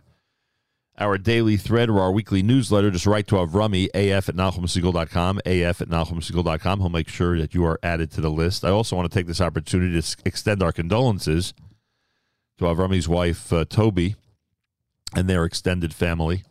[0.98, 5.82] our daily thread or our weekly newsletter, just write to Avrami, af at NachumSegal.com, af
[5.82, 6.80] at NachumSegal.com.
[6.80, 8.64] He'll make sure that you are added to the list.
[8.64, 11.54] I also want to take this opportunity to extend our condolences
[12.58, 14.16] to Avrami's wife, uh, Toby,
[15.14, 16.44] and their extended family.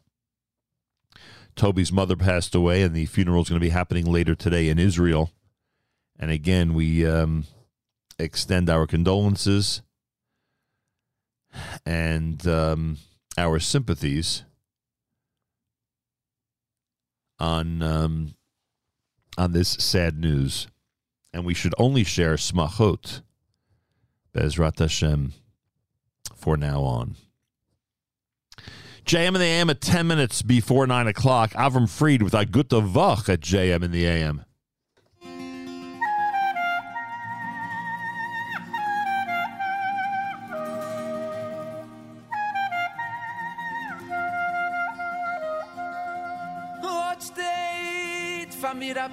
[1.56, 4.78] Toby's mother passed away, and the funeral is going to be happening later today in
[4.78, 5.30] Israel.
[6.18, 7.44] And again, we um,
[8.18, 9.82] extend our condolences
[11.84, 12.98] and um,
[13.36, 14.44] our sympathies
[17.38, 18.34] on um,
[19.36, 20.68] on this sad news.
[21.32, 23.22] And we should only share smachot,
[24.32, 25.32] Bezrat Hashem,
[26.36, 27.16] for now on.
[29.04, 31.50] JM in the AM at 10 minutes before 9 o'clock.
[31.52, 34.44] Avram Fried with Agutta Vach at JM in the AM.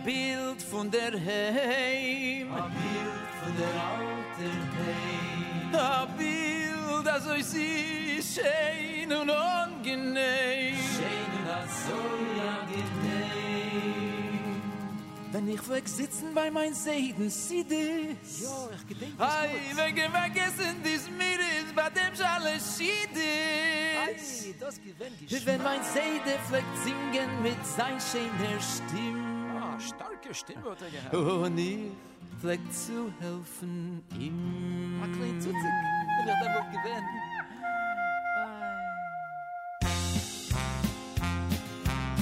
[0.03, 2.51] Bild von der Heim.
[2.53, 5.75] Ein Bild von der alten Heim.
[5.75, 10.75] Ein Bild, das euch sie schön und angenehm.
[10.95, 11.99] Schön und so
[12.41, 12.91] angenehm.
[15.31, 18.41] Wenn ich weg sitzen bei mein Seiden, sieh das.
[18.41, 23.15] Ja, ich gedenk das Ei, weg, vergessen dies mir ist, bei dem Schale schied
[24.15, 24.59] ist.
[24.59, 29.40] das gewinnt Wenn mein Seide fleckt singen mit sein schöner Stimm.
[29.61, 31.13] Ja, starke Stimmwörter hat er gehabt.
[31.13, 31.91] Und ich
[32.71, 34.99] zu helfen ihm.
[35.03, 37.05] Ein klein Zutzig, wenn ich da wohl gewähnt.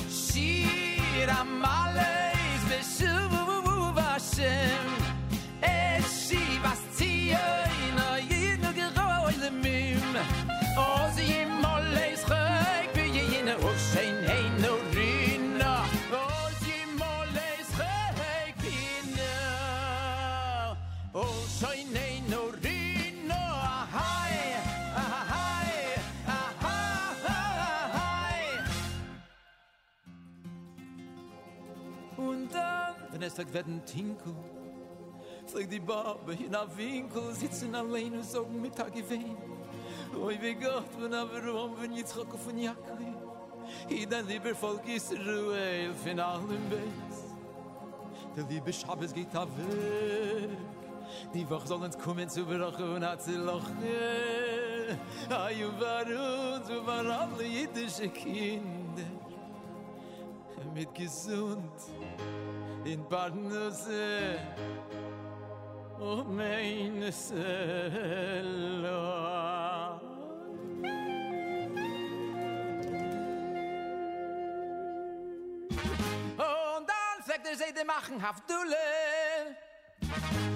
[0.09, 4.99] Shit, I'm always been Shuvu Vashem.
[33.30, 34.33] Sagt, werden Tinkel,
[35.45, 39.38] sagt die Barbe in der Winkel, sitzen allein und sagen Mittag gewehen.
[40.22, 43.14] Oi, wie Gott, wenn aber rum, wenn jetzt Choko von Jakri,
[43.90, 47.35] i dein lieber Volk Ruhe, von allem Bess.
[48.35, 50.49] Der liebe Schabes geht auf Weg,
[51.33, 53.77] die Woche soll uns kommen zu Brache und hat sie lachen.
[55.30, 58.80] Ayu war uns, war alle jüdische Kinder.
[60.74, 61.74] mit gesund
[62.90, 64.40] in Badnusse
[66.00, 67.40] o oh, mein selo
[76.38, 78.48] und dann sagt er sei de machen haft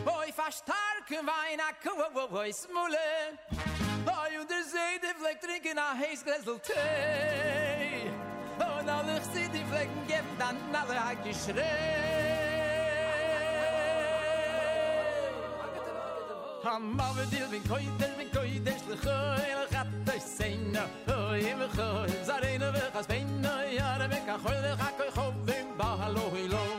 [0.04, 3.38] boy fast stark wein a ku wo wo is mule
[4.06, 6.60] boy und er sei de er flektrinke na heis gresel
[8.84, 12.44] und alle ich sie die Flecken geben, dann alle hat Geschrei.
[16.66, 21.60] Am Mave dir bin koider, bin koider, schlichoi, lach er hat euch seina, hoi, im
[21.76, 25.98] choi, zareina, wach as beina, jare, wach a choi, lach a koi, choi, bim, ba,
[26.02, 26.73] haloi, loi.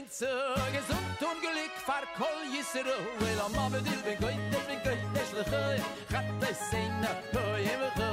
[0.00, 4.82] mein gesund und um glück tun far kol jisro wel am abedil bin goit bin
[4.84, 5.78] goit es lekhoy
[6.10, 8.09] khat es sein na toy evo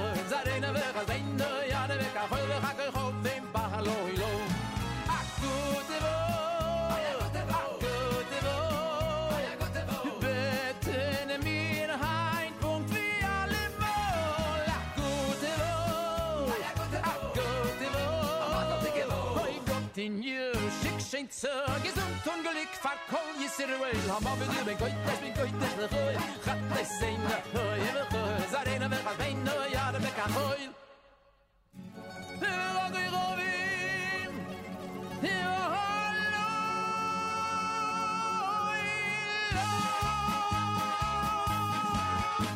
[30.18, 30.62] ka khoy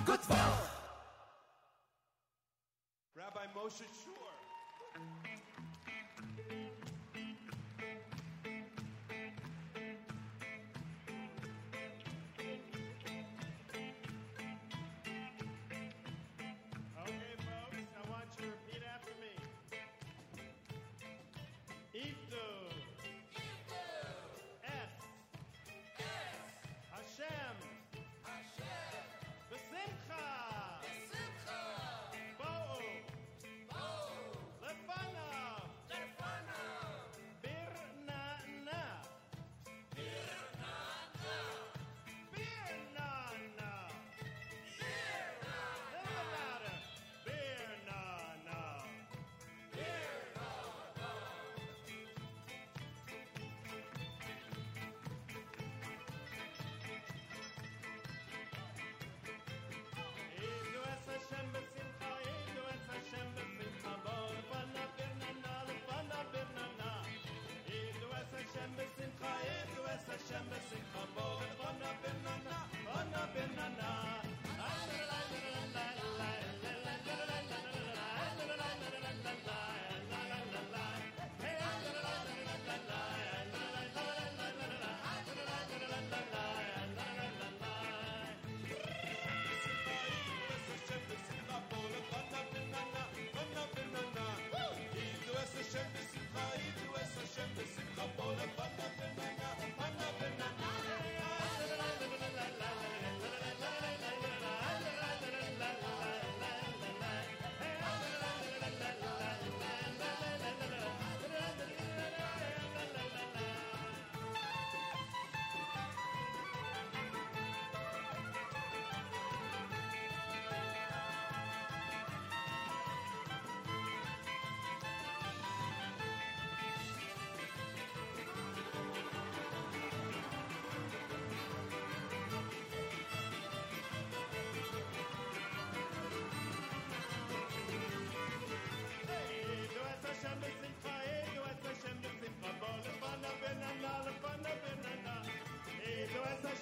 [0.05, 0.21] Good
[3.15, 3.85] Rabbi Moshe
[70.31, 70.80] December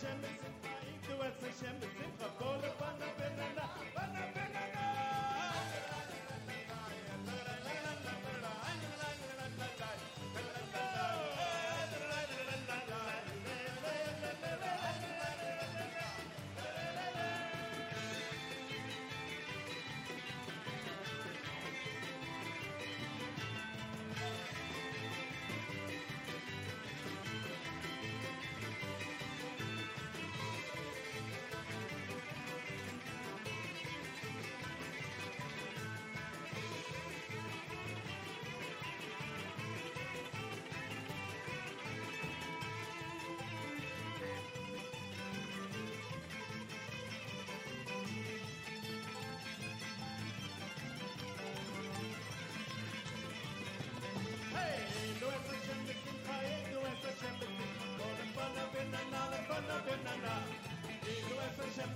[0.01, 1.75] Hashem besimcha, Edu es Hashem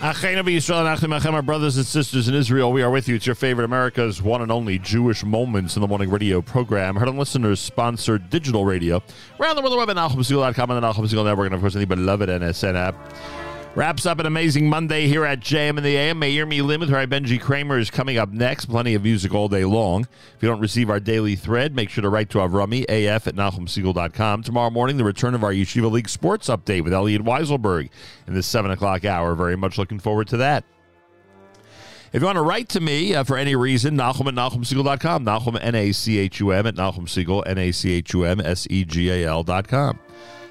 [0.00, 3.16] Our brothers and sisters in Israel, we are with you.
[3.16, 6.94] It's your favorite America's one and only Jewish Moments in the Morning radio program.
[6.94, 9.02] Heard on listeners sponsored digital radio.
[9.40, 12.28] Around the world, the web at NachumSegal.com and the Network, and of course, any beloved
[12.28, 12.94] NSN app.
[13.78, 16.18] Wraps up an amazing Monday here at JM in the AM.
[16.18, 18.64] May Hear Me Lim with Rabbi Benji Kramer is coming up next.
[18.64, 20.08] Plenty of music all day long.
[20.34, 23.36] If you don't receive our daily thread, make sure to write to Avrami, af at
[23.36, 24.42] NachumSegal.com.
[24.42, 27.88] Tomorrow morning, the return of our Yeshiva League Sports Update with Elliot Weiselberg
[28.26, 29.36] in the 7 o'clock hour.
[29.36, 30.64] Very much looking forward to that.
[32.12, 35.24] If you want to write to me uh, for any reason, Nachum at NachumSegal.com.
[35.24, 40.00] Nachum, N-A-C-H-U-M at Nachum Segal, N-A-C-H-U-M, S-E-G-A-L dot com.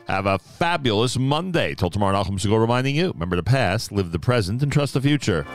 [0.07, 1.75] Have a fabulous Monday.
[1.75, 5.01] Till tomorrow, Nachum Segal reminding you, remember the past, live the present, and trust the
[5.01, 5.45] future.